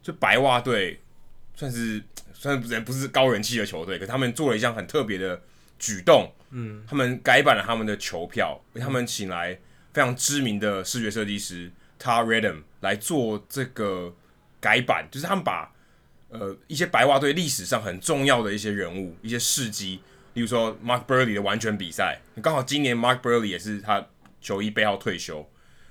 [0.00, 1.00] 就白袜队
[1.56, 2.00] 算是。
[2.40, 5.42] 虽然不是高人气的球队，可他们做了一项很特别的
[5.78, 6.32] 举动。
[6.48, 9.52] 嗯，他们改版了他们的球票，为他们请来
[9.92, 11.70] 非常知名的视觉设计师
[12.00, 14.14] Tar Redham 来做这个
[14.58, 15.70] 改版，就是他们把
[16.30, 20.00] 呃一些白袜队历史上很重要的一些人物、一些事迹，
[20.32, 24.08] 例如说 Mark Buehrle 的完全比赛，刚好今年 Mark Buehrle 也是他
[24.40, 25.46] 球衣背号退休，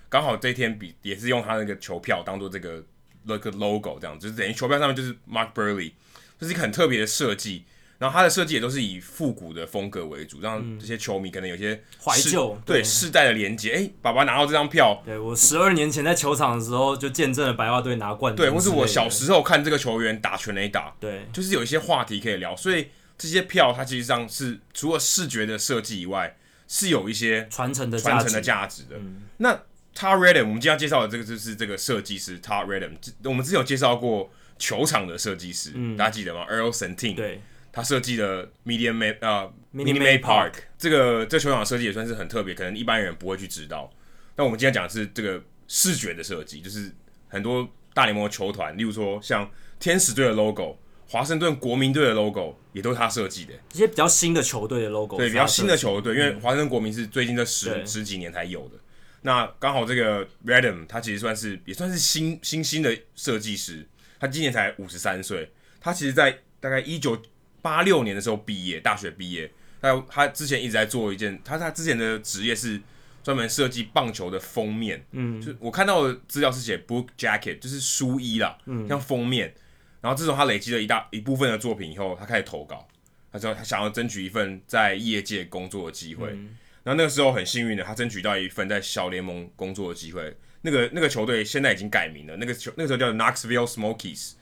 [0.10, 2.84] 刚好这天比也是用他那个球票当做这个
[3.26, 5.92] 那个 logo，这样就是等于球票上面就是 Mark Buehrle。
[6.40, 7.66] 这是一个很特别的设计，
[7.98, 13.74] 然后它的设计也都是以复古的风格为主，让这些球迷可能有些怀旧，对世代的连接。
[13.74, 22.56] 哎，爸爸拿到这张票，对我十二年前在球场的时候就见证了白袜队拿冠军，对，或是我小时候看这个球员打全垒打，对，就是有一些话题可以聊。
[22.56, 22.88] 所以
[23.18, 26.38] 这些票它其实上是除了视觉的设计以外，
[26.70, 28.96] 是有一些传承的传承的价值的。
[28.96, 29.54] 嗯、那
[29.94, 32.92] Todd Radom，我们今天要介绍的这个就是这个设计师 Todd Radom，
[33.26, 37.42] 我们之前有介绍过球场的设计师，嗯、大家记得吗？Earl Sentine，对。
[37.72, 43.90] 他设计的 Minute Maid 呃 Minute Maid Park 这个这球场设计也算是很特别，可能一般人不会去知道。
[44.36, 46.92] 那我们今天讲的是这个视觉的设计，就是
[47.28, 49.50] 很多大联盟的球团，例如说像
[49.80, 53.54] 天使队的 logo、华盛顿国民队的 logo，也都是他设计的。
[53.74, 58.76] 一些比较新的球队的 logo，对，比较新的球队，因为华盛顿国民是最近这十对十几年才有的。
[59.22, 63.86] 那刚好这个 Radom 他其实算是也算是新新兴的设计师，
[64.20, 65.50] 他今年才五十三岁，
[65.80, 67.22] 他其实在大概一九。
[67.62, 69.52] 八六年的时候毕业，大学毕业。
[69.82, 72.80] 他他之前一直在做一件，他他之前的职业是
[73.22, 75.06] 专门设计棒球的封面。
[75.12, 79.54] 嗯，就我看到的资料是写 book jacket，就是书衣啦，嗯，像封面。
[80.00, 82.88] 然后自从他累积了一大一部分的作品以后，他开始投稿，
[83.30, 86.30] 他说他想要争取一份在业界工作的机会。
[86.32, 90.34] 嗯、然后那个时候很幸运的，他争取到一份在小联盟工作的机会。
[90.62, 94.34] 那个那个球队现在已经改名了，那个球那个时候叫 Knoxville Smokies。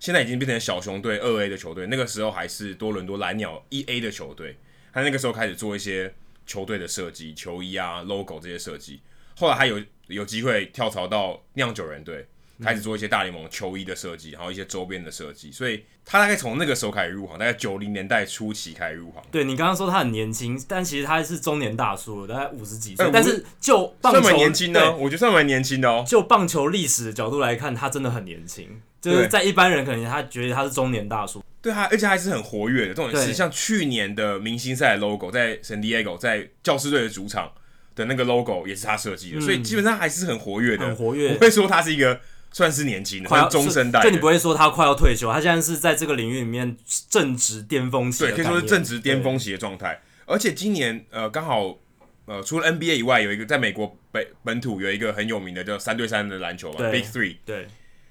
[0.00, 4.56] 现在已经变成小熊队二 A 的球队，那个时候还是多伦多蓝鸟一 A 的球队。
[4.92, 6.14] 他那个时候开始做一些
[6.46, 9.00] 球队的设计、球衣啊、logo 这些设计。
[9.36, 12.26] 后来还有有机会跳槽到酿酒人队，
[12.62, 15.52] 开始做一些大联盟球衣的设计，然后一些周边的设计。
[15.52, 19.22] 所以他大概从那个时候开始入行，大概九零年代初期开始入行。
[19.30, 23.06] 对，你刚刚说他很年轻，但其实他是中年大叔，大概五十几岁。
[23.06, 26.04] 欸、但是就棒球算蛮年轻的，对我觉得算蛮年轻的哦。
[26.06, 28.80] 就棒球历史的角度来看，他真的很年轻。
[29.00, 32.94] 就是在一般人可能他觉得他是中年大叔，对他，而且还是很活跃的。
[32.94, 37.52] 重点是像去年的明星赛 logo，在 San Diego，在教师队的主场
[37.94, 40.84] 的那个 logo 也是他设计的，嗯、所以基本上还是很活跃的。
[40.84, 42.20] 很活跃，不会说他是一个
[42.58, 44.02] 算是年轻的，快要中生代。
[44.02, 46.76] 就你不会说他快要退休，他现在是在这个领域里面
[47.08, 50.02] 正值巅峰期，对，可以说是正值巅峰期的状态。
[50.26, 51.78] 而且今年呃，刚好
[52.24, 57.68] 呃，除了 NBA 以外，有一个在美国本本土有一个很有名的叫三对三的篮球嘛，Big Three，对。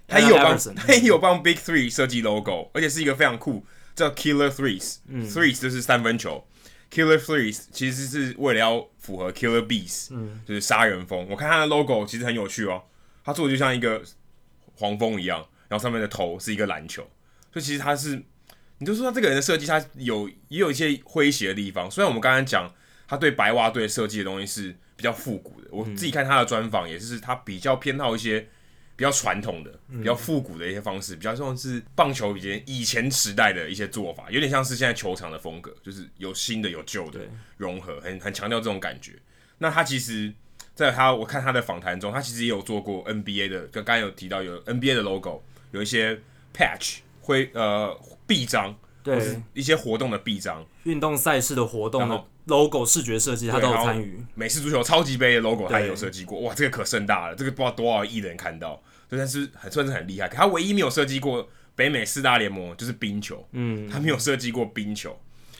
[0.07, 6.47] 他也有帮， 他也有帮 Big Three 设计 logo，而且是一个非常酷，叫 Killer Threes，Threes 就是三分球
[6.89, 10.39] ，Killer Threes 其实是为了要符合 Killer Bees，嗯。
[10.47, 11.27] 就是杀人蜂。
[11.29, 12.81] 我看他的 logo 其实很有趣哦，
[13.25, 14.01] 他做的就像一个
[14.77, 17.01] 黄蜂一样，然后上面的头是一个篮球，
[17.51, 18.23] 所以其实他是，
[18.77, 21.91] 你就说他这个人的设计，他有也有一些诙谐的地方。
[21.91, 22.73] 虽然我们刚刚讲
[23.07, 28.47] 他对白袜队设计的东西是比较复古的，我自己看他的专访也是，他比较偏好一些。
[28.97, 37.19] 比较传统的、比较复古的一些方式，嗯、比较像是棒球以前以前时代的一些做法，有点像是现在球场的风格，就是有新的有旧的
[37.57, 39.11] 融合，很很强调这种感觉。
[39.59, 40.33] 那他其实，
[40.77, 46.19] 在他我看他的访谈中，他其实也有做过 NBA 的，刚刚有提到有 NBA 的 logo，有一些
[46.53, 54.23] patch 徽呃臂章，对，一些活动的臂章，运动赛事的活动的 logo 视觉设计，他都有参与。
[54.35, 58.79] 美式足球超级杯的 logo 他也有设计过，哇，这个可盛大了，这个不知道多少亿人看到。
[59.09, 65.17] 就算是很算是很厉害，可他唯一没有设计过北美四大联盟就是冰球，嗯，他没有设计过冰球，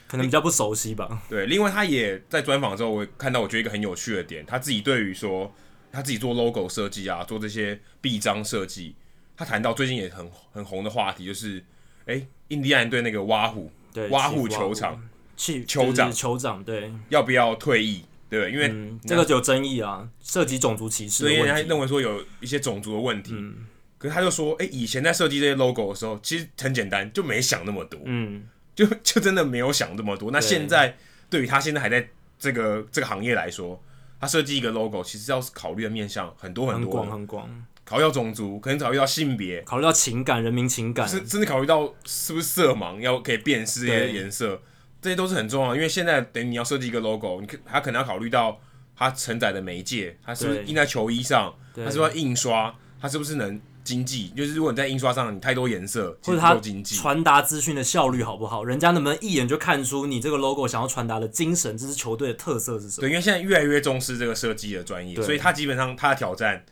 [0.08, 1.22] 可能比较不熟悉吧。
[1.30, 5.53] 对，另外他也在专访之后，我看到我觉得一个很有趣的点，他自己对于说
[5.91, 8.95] 他自己做 logo 设计啊，做这些臂章设计，
[9.36, 11.60] 他谈到最近也很很红的话题，就是
[12.05, 15.01] 哎、欸，印第安队那个挖虎，对，挖虎球场，
[15.36, 18.03] 去酋长酋长，对，要不要退役？
[18.30, 21.24] 对，因为、嗯、这个就有争议啊，涉及种族歧视。
[21.24, 23.32] 所以他认为说有一些种族的问题。
[23.34, 23.66] 嗯、
[23.97, 27.97] 可是他就说，哎，以前在设计这些 logo 的时候，其实很简单，就没想那么多。
[28.03, 28.43] 嗯，
[28.78, 30.30] 就 就真的没有想这么多。
[30.32, 30.96] 那现在
[31.30, 32.08] 对于他现在还在
[32.38, 33.84] 这个这个行业来说，
[34.22, 37.66] 他设计一个 logo，其实要考虑的面向很多很多，很广很广。
[37.84, 44.62] 考虑到种族，可能考虑到性别，考虑到情感、人民情感，甚甚至考虑到是不是色盲，要可以辨识这些颜色。
[45.02, 48.60] 这些都是很重要的，因为现在等于你要设计一个 logo，你可他可能要考虑到
[48.96, 54.28] 它承载的媒介，它是不是印在球衣上，它是不是要印刷，它是不是能经济？
[54.36, 58.66] 就是如果你在印刷上你太多颜色，或者它传达资讯的效率好不好？
[58.66, 61.78] 人家能不能一眼就看出你这个 logo 想要传达的精神？
[61.78, 63.08] 这支球队的特色是什么？
[63.08, 66.66] 对，因为现在越来越重视这个设计的专业，所以它基本上它的挑战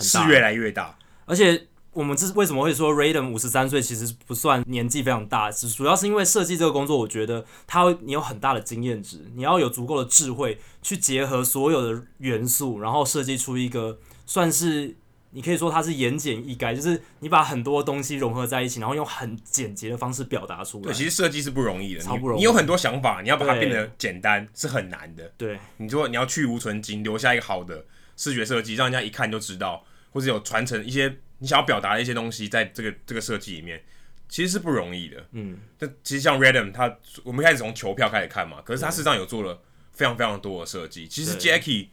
[0.00, 1.68] 是越来越大，而且。
[1.96, 14.94] 我们这是为什么会说 Radom 五十三岁其实不算年纪非常大，只主要是因为设计这个工作，我觉得他会你有很大的经验值，你要有足够的智慧去结合所有的元素，然后设计出一个算是
[15.36, 20.84] 你可以说它是言简意赅，就是你把很多东西融合在一起，然后用很简洁的方式表达出来。
[20.84, 22.40] 对，其实设计是不容易的，超不容易。
[22.40, 25.30] 你有很多想法，你要把它变得简单是很难的。
[25.36, 27.84] 对，你说你要去无存菁，留下一个好的
[28.16, 33.82] 视觉设计，让人家一看就知道，或者有传承一些你想要表达的一些东西，在这个这个设计里面，
[34.30, 35.22] 其实是不容易的。
[35.32, 39.60] 嗯，但其实像 Redem 他，我们开始从球票开始看嘛，可是他事实上有做了
[39.92, 41.06] 非常非常多的设计。
[41.06, 41.88] 其实 Jackie。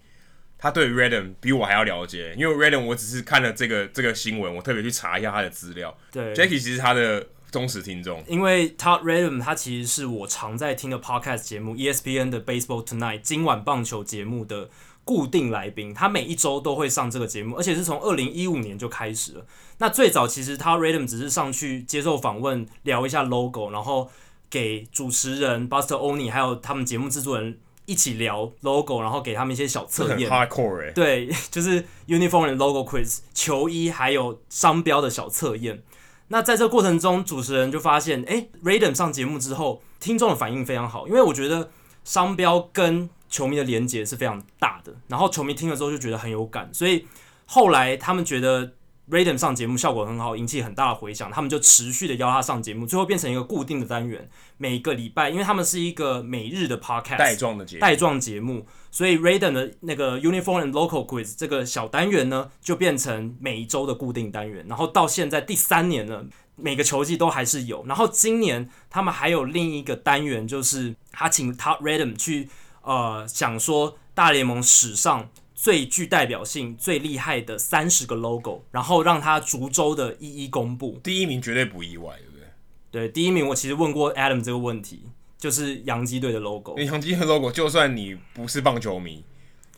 [0.63, 5.93] 他对 Redem 比我还要了解，因为 Redem 我只是看了这个这个新闻，我特别去查一下他的资料。
[6.09, 14.69] 对，Jackie 其实他的忠实听众，因为 Todd Redem 他其实是我常在听的 Podcast 节目 ESPN 的 Baseball Tonight 今晚棒球节目的
[15.03, 19.45] 固定来宾，他每一周都会上这个节目，而且是从二零一五年就开始了。
[19.79, 24.09] 那最早其实 Todd Redem 只是上去接受访问，聊一下 logo，然后
[24.49, 27.59] 给主持人 Buster Olney 还有他们节目制作人。
[27.85, 30.29] 一起聊 logo，然后给他们一些小测验。
[30.29, 30.91] Hardcore 欸。
[30.91, 35.81] 对， 就是 uniform and logo quiz 球衣还有商标的小测验。
[36.29, 41.69] 那在这个过程中，主持人就发现，哎，Raden 上节目之后，听众的反应非常好，因为我觉得
[42.03, 47.07] 商标跟球迷的连接是非常大的，然后球迷听了之后就觉得很有感，所以
[47.45, 48.73] 后来他们觉得。
[49.09, 54.29] Redem 上节目效果很好，引起很大的回响，他们就持续的邀他上节目，最后变成一个固定的单元。
[54.57, 64.65] 每个礼拜，因为他们是一个每日的 podcast 带状的节目，带状节目，所以 Redem 的那个 Uniform and Local Quiz 这个小单元呢，就变成每一周的固定单元。
[64.69, 66.25] 然后到现在第三年了，
[66.55, 67.85] 每个球季都还是有。
[67.85, 72.47] 然后今年他们还有另一个单元，就是他请 Todd Redem 去
[72.83, 75.29] 呃讲说大联盟史上。
[75.63, 80.99] 最具代表性、最厉害的三十个 logo，然后让他逐周的一一公布。
[81.01, 82.43] 第一名绝对不意外，对不对？
[82.91, 85.03] 对，第一名我其实问过 Adam 这个问题，
[85.37, 86.77] 就是洋基队的 logo。
[86.81, 89.23] 洋基的 logo，就算你不是棒球迷，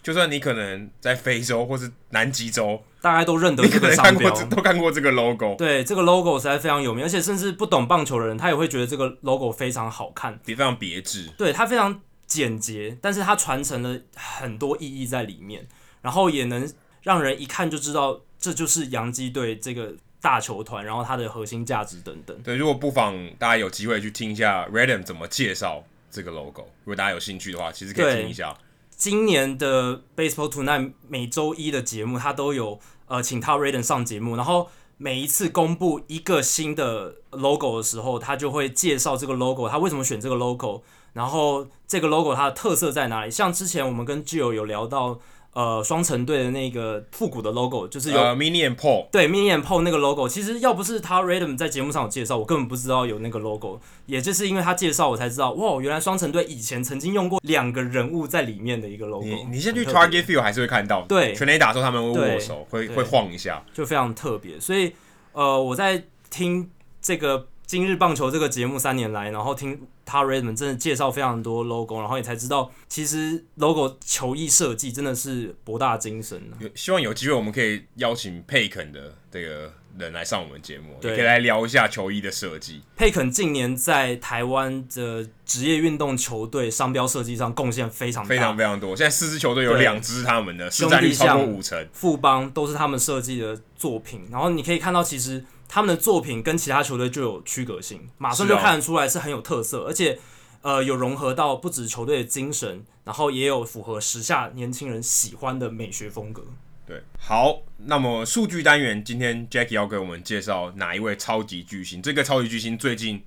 [0.01, 5.53] 就算你可能在非洲或是南极洲，大家都认得这个商标，都看过这个 logo。
[5.55, 11.29] 对，这个 logo 实在非常有名，而且甚至不懂棒球的人，他也会觉得这个 logo 非常好看，也非常别致。
[11.37, 12.01] 对，它非常。
[12.27, 15.67] 简洁，但是它传承了很多意义在里面，
[16.01, 16.71] 然后也能
[17.03, 22.35] 让人一看就知道这就是洋基队这个大球团，然后它的核心价值等等。
[22.41, 28.57] 对，如果不妨大家有机会去听一下 Redem 怎么介绍这个 logo，如果大家有兴趣的话，其实可以听一下。
[28.89, 40.81] 今年的 Baseball Tonight 每周一的节目，他都有呃请他 Redem 上节目，然后每一次公布一个新的 logo 的时候，他就会介绍这个 logo，他为什么选这个 logo。
[41.15, 43.31] 然后这个 logo 它的特色在哪里？
[43.31, 45.17] 像之前我们跟 Gio 有聊到，
[45.53, 53.79] 呃，双城队的那个复古的 logo，就是有、uh, Mini and Paul，对 Mini and Paul 那个 logo，其实要不是他 Radom 在节目上有介绍，我根本不知道有那个 logo。
[54.07, 59.23] 也就是因为他介绍，我才知道，哇，原来双城队以前曾经用过两个人物在里面的一个 logo。
[59.23, 64.59] 你你先去 Target Field 还是会看到，对，全垒打的时候他们会握手，会会晃一下，就非常特别。
[64.59, 64.93] 所以，
[65.31, 66.69] 呃，我在听
[67.01, 67.47] 这个。
[67.65, 76.41] 今日棒球这个节目三年来，然后听他 Redem 真的介绍非常多 logo，然后也才知道，其实 logo 球衣设计真的是博大精深。
[76.59, 82.83] 有希望有机会我们可以邀请佩肯的这个人来上我们节目，也可以来聊一下球衣的设计。
[82.95, 88.95] 佩肯近年在台湾的职业运动球队商标设计上贡献非常非常非常多。
[88.95, 94.27] 现在四支球队有两支他们的市占率超过五成，富邦都是他们设计的作品。
[94.29, 95.43] 然后你可以看到，其实。
[95.67, 100.19] 他们的作品跟其他球队就有区隔性，马上就看得出来是很有特色，而且
[100.61, 106.43] 呃有融合到不止球队的精神，然后也有符合时下年轻人喜欢的美学风格。
[106.85, 112.01] 对，好，那么数据单元今天 Jackie 要给我们介绍哪一位超级巨星？
[112.01, 113.23] 这个超级巨星最近。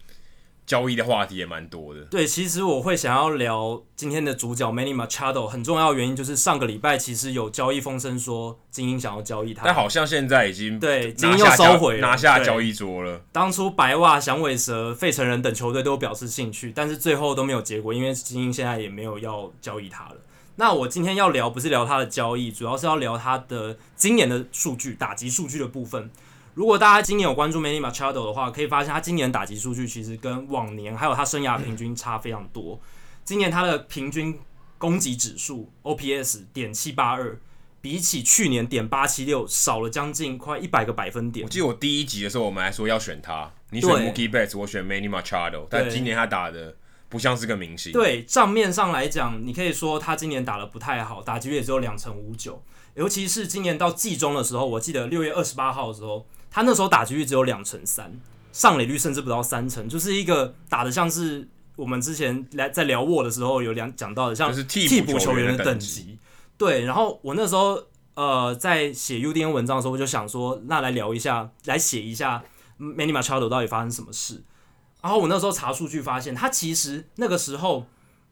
[0.69, 2.03] 交易的话题也蛮多的。
[2.03, 13.19] 对，其实我会想要聊今天的主角 Manny Machado，很重要的原因就是上个礼拜其实有交易风声说精英想要交易他，但好像现在已经对精英又收回拿下交易桌了。
[13.33, 20.16] 当初白袜、响尾蛇、费城人等球队都表示兴趣，但是最后都没有结果，因为精英现在也没有要交易他了。
[20.57, 26.11] 那我今天要聊不是聊他的交易，主要是要聊他的今年的数据，打击数据的部分。
[26.59, 32.81] 如果大家今年有关注 Manny Machado 的话，可以发现他今年打击数据其实跟往年还有他生涯平均差非常多。
[33.25, 34.37] 今年他的平均
[34.77, 37.39] 攻击指数 OPS 点七八二，
[37.81, 41.47] 比起去年点八七六少了将近快一百个百分点。
[41.47, 46.75] 我记得我第一集的时候，我们还说要选他，你选 Mookie Betts，我选 Manny Machado，但今年他打的
[47.09, 47.93] 不像是个明星。
[47.93, 52.61] 对，账面上来讲，你可以说他今年打的不太好，打击率也只有两成五九，
[52.95, 56.27] 尤其是今年到季中的时候，我记得六月二十八号的时候。
[56.51, 58.12] 他那时候打击率只有两成三，
[58.53, 66.18] 上垒率甚至不到三成，就是一个打的像是我们之前来在聊我的时候有两讲到的，像替补球员的等级。
[66.57, 67.80] 对，然后我那时候
[68.14, 72.42] 呃在写 UDN 文章的时候，我就想说，那来聊一下，来写一下
[72.80, 74.42] Manny Machado 到底发生什么事。
[75.01, 77.86] 然后我那时候查数据发现，他其实那个时候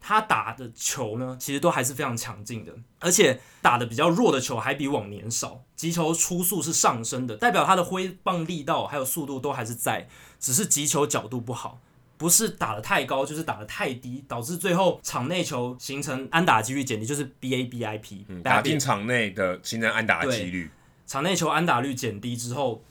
[0.08, 10.06] 他打的球呢，其实都还是非常强劲的，而且打的比较弱的球还比往年少，击球出速是上升的，代表他的挥棒力道还有速度都还是在，
[10.38, 11.80] 只是击球角度不好，
[12.16, 20.70] 不是打得太高，就是打得太低，导致最后场内球形成安打几率减低，就是 BABIP，嗯，打进场内的形成安打几率，
[21.04, 22.84] 场内球安打率减低之后，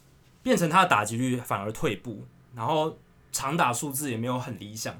[0.43, 2.97] 变成他的打击率反而退步，然后。
[3.38, 4.95] 长打数字也没有很理想，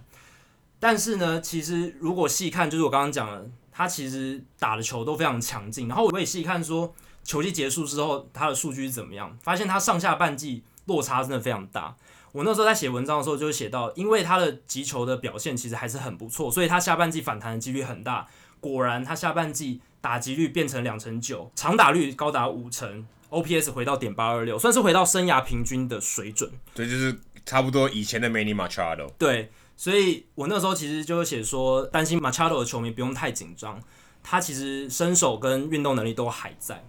[0.88, 5.88] 但是呢，其实如果细看，就是我刚刚讲的，他其实打的球都非常强劲。
[5.88, 11.96] 然后我也细看说，球季结束之后他的数据是怎么样，发现他上下半季落差真的非常大。
[12.34, 18.28] 我那时候在写文章的时候就写到，因为他的击球的表现其实还是很不错，所以他下半季反弹的几率很大。
[18.60, 26.52] 果然，他下半季打击率变成两成九，长打率高达五成，OPS 回到点八二六，算是回到生涯平均的水准。
[26.76, 27.18] 对，就是。
[27.46, 33.82] 差不多以前的 Manny Machado，对，所以我那时候其实就写说，担心 Machado 的球迷不用太紧张，
[34.24, 36.86] 他其实身手跟运动能力都还在。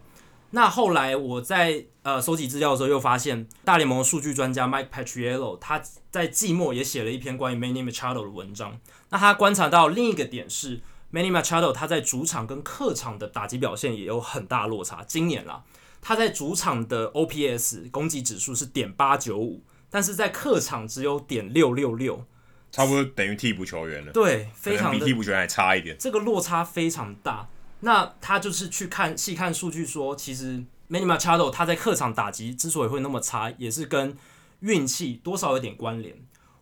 [0.51, 8.78] 那后来我在呃收集资料的时候，又发现大联盟数据专家 Mike p a t r i e l l o 他在季末也写了一篇关于 Manny Machado 的文章。
[9.11, 10.80] 那他观察到另一个点是
[11.12, 15.05] ，Manny Machado 他在主场跟客场的打击表现也有很大落差。
[15.07, 15.64] 今年啦，
[16.01, 19.62] 他在主场的 OPS 攻击指数是点八九五。
[19.91, 22.24] 但是在客场只有点六六六，
[22.77, 24.12] 差不多等于替补球员了。
[24.12, 25.97] 对，非常比替补球员还差一点。
[25.99, 27.49] 这个落差非常大。
[27.81, 34.14] 那他就是去看细看数据说，其实 Manny Machado 他在客场打击之所以会那么差，也是跟
[34.61, 36.14] 运气多少有点关联。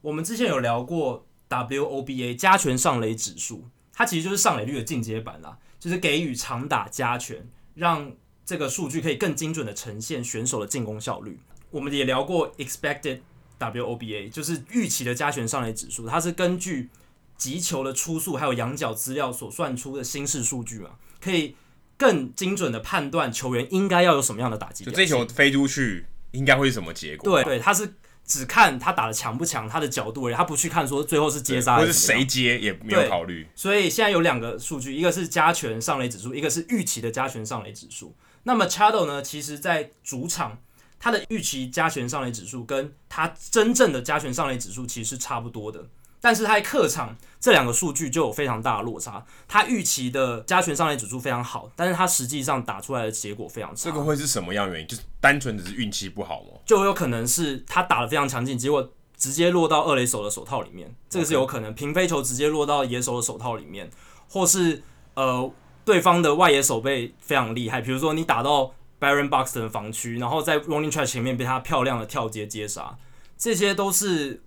[0.03, 7.45] 我们之前有聊过 WOBA 加权上垒指数，它其实就是上垒率的进阶版啦，就是给予长打加权，
[7.75, 8.13] 让
[8.45, 11.41] 这个数据可以更精准的呈现选手的进攻效率。
[11.73, 13.19] 我们也聊过 expected
[13.59, 16.91] WOBA，就是预期的加权上垒指数，它是根据
[17.37, 20.91] 击球的初速还有仰角资料所算出的新式数据嘛，
[21.21, 21.57] 可以
[21.97, 24.85] 更精准的判断球员应该要有什么样的打击。
[24.85, 27.43] 就这球飞出去应该会是什么结果？
[27.43, 27.95] 对对，他是
[28.25, 33.47] 只看他打的强不强，他的角度而已，他不去看说最后是接杀或是谁接也没有考虑。
[33.55, 38.15] 所以现在有两个数据，一个是加权上垒指数，一个是预期的加权上垒指数。
[38.43, 40.59] 那么 Machado 呢，其实在主场。
[41.05, 45.87] 他的预期加权上垒指数跟他真正的加权上垒指数其实是差不多的，
[46.19, 49.23] 但是他在客场这两个数据就有非常大的落差。
[49.47, 53.85] 他预期的加权上垒指数非常好，但是他实际上打出来的结果非常差。
[53.85, 54.89] 这个会是什么样原因？
[54.89, 56.59] 就是单纯只是运气不好吗？
[56.65, 61.75] 就有可能是他打的非常强劲，结果直接落到二垒手的手套里面，这个是有可能。
[61.75, 63.91] 平飞球直接落到野手的手套里面，
[64.31, 64.83] 或是
[65.13, 65.53] 呃
[65.85, 68.73] 对方的外野手背非常厉害，比如说你打到。
[69.05, 72.97] Byron Buxton 的防区，然后在 Running Track 前面被他漂亮的跳接接杀，
[73.37, 74.43] 这些都是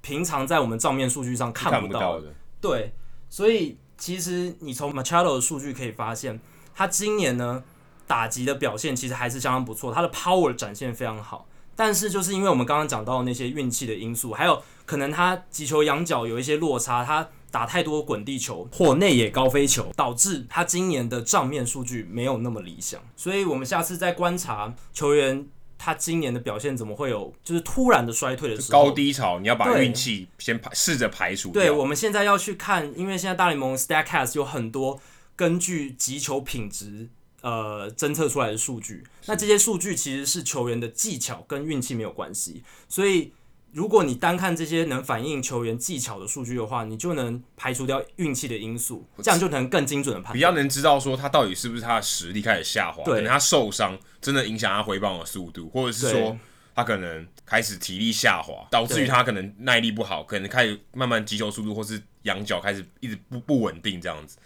[0.00, 2.06] 平常在我们账面数据上看不到的。
[2.06, 2.92] 到的对，
[3.28, 6.40] 所以其实你从 Machado 的数据可以发现，
[6.74, 7.62] 他今年呢
[8.08, 11.46] 打击的表现其实还是相当不错，他的 Power 展现非常好。
[11.76, 17.28] 但是就是因为我们刚刚讲到那些运气的因素，还有可能他击球仰角有一些落差，他。
[17.50, 23.00] 打太多滚地球或内野高飞球，导致他今年的账面数据没有那么理想。
[23.16, 25.46] 所以，我们下次再观察球员
[25.76, 31.50] 他今年的表现怎么会有就是突然的衰退的时候，高低潮，你要把运气先排试着排除。
[31.50, 35.00] 对，我们现在要去看，因为现在大联盟 Statcast 有很多
[35.34, 37.08] 根据击球品质
[37.40, 43.32] 呃侦测出来的数据，那这些数据其实是球员的技巧跟运气没有关系，所以。
[43.72, 50.34] 如果你单看这些能反映球员技巧的数据的话，你就能排除掉运气的因素，这样就能更精准的判断。
[50.34, 56.36] 比较能知道说他到底是不是他的实力开始下滑，可能他受伤真的影响他挥棒的速度，或者是说
[56.74, 64.36] 他可能开始体力下滑，导致于他可能耐力不好，可能开始慢慢击球速度或是仰角开始一直不不稳定这样子。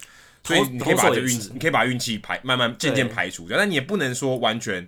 [0.43, 4.87] 所以你可以把这运，你可以把运气排慢慢渐渐排除掉，但你也不能说完全。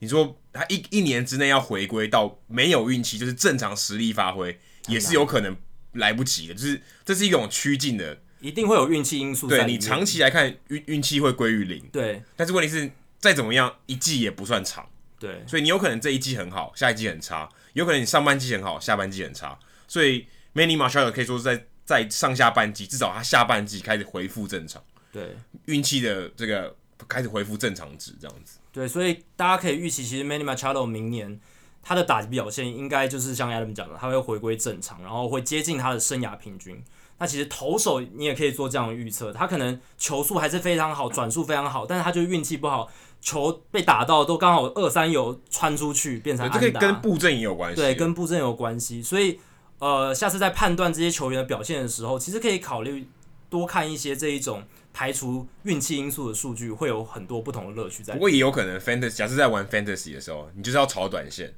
[0.00, 5.56] 你说他一一年之内要回归到没有运气，就是正常实力发挥，也是有可能
[5.92, 6.54] 来不及的。
[6.54, 9.48] 就是这是一种趋近的，一定会有运气因素。
[9.48, 11.84] 对，你长期来看，运运气会归于零。
[11.92, 14.88] 对，但是问题是，再怎么样，一季也不算长。
[15.18, 19.58] 对，所以你有可能这一季很好，下一季很差；有可能你上半季很好，下半季很差。
[19.88, 24.80] 所以 Manny Marshall 可以说是在在上下半季，至少他下半季开始恢复正常。
[25.10, 25.34] 对，
[25.64, 26.76] 运气的这个
[27.08, 28.57] 开始恢复正常值，这样子。
[28.72, 31.40] 对，所以大家可以预期，其实 Manny Machado 明年
[31.82, 36.82] 他的打击表现应该就是像 Adam 讲的，他会回归正常，然后会接近他的生涯平均。
[37.20, 42.88] 那其实投手你也可以做这样的预测，他可能球速还是非常好，转速非常好，但是他就运气不好，
[43.20, 46.60] 球被打到都刚好二三游穿出去变成安打。
[46.60, 47.76] 这个跟布阵也有关系。
[47.76, 49.02] 对，跟布阵有关系。
[49.02, 49.40] 所以
[49.80, 53.08] 呃，下次在判断这些球员的表现的时候，其实可以考虑
[53.50, 54.62] 多看一些这一种
[54.92, 58.14] 排除运气因素的数据，会有很多不同的乐趣在。
[58.14, 61.54] 不过也有可能 fantasy，假设在玩 fantasy 的时候，你就是要炒短线，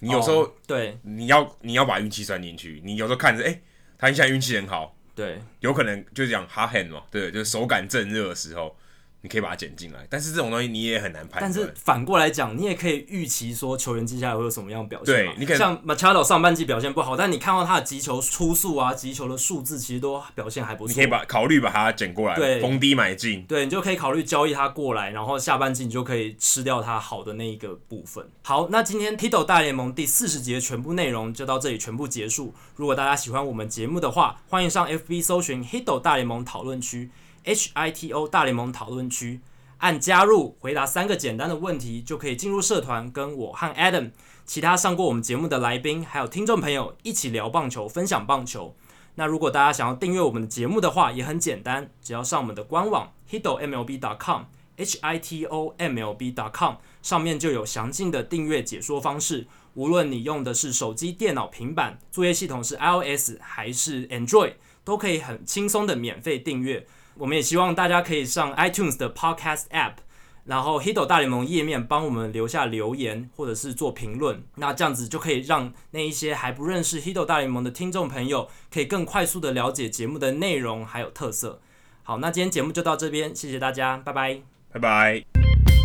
[0.00, 3.48] 你有时候、哦、对，你要你要把运气算进去，你有时候看着哎。
[3.48, 3.62] 欸
[4.00, 8.74] 他现在运气很好，对，有可能就是讲 hot hand 嘛，对，就是手感正热的时候。
[9.22, 11.42] 你可以把它剪进来，但是这种东西你也很难判断。
[11.42, 15.14] 但是反过来讲，你也可以预期说球员接下来会有什么样表现。
[15.14, 20.88] 对，你可以像 Machado 上半季表现不好，但你看到他的击球出速啊，击球的数字其实都表现还不错。
[20.88, 23.42] 你可以把考虑把它剪过来，对，逢低买进。
[23.44, 28.26] 对，你就可以考虑交易他过来，然后下半季你就可以吃掉他好的那一个部分。
[28.42, 32.54] 好，那今天 Tito 大联盟第四十集的全部内容就到这里全部结束。
[32.76, 37.10] 如果大家喜欢我们节目的话，欢迎上 FB 搜寻 Hito 大联盟讨论区
[37.44, 39.40] ，H I T O 大联盟讨论区。
[39.78, 44.10] 按加入，回答三个简单的问题，就可以进入社团，跟我和 Adam、
[44.44, 48.76] 其他上过我们节目的来宾，还有听众朋友一起聊棒球，分享棒球。
[49.14, 59.46] 那如果大家想要订阅我们的节目的话，也很简单，只要上我们的官网 hitomlb.com，h i t o m l b.com，上面就有详尽的订阅解说方式。
[59.72, 66.86] 无论你用的是手机、电脑、平板，作业系统是 iOS 还是 Android，都可以很轻松的免费订阅。
[67.20, 69.96] 我们也希望大家可以上 iTunes 的 Podcast App，
[70.44, 81.60] 然后 Hito 大联盟页面帮我们留下留言或者是做评论，那这样子就可以让那一些还不认识 Hito 大联盟的听众朋友可以更快速的了解节目的内容还有特色。
[82.02, 84.40] 好，那今天节目就到这边，谢谢大家，拜拜，
[84.72, 85.79] 拜拜。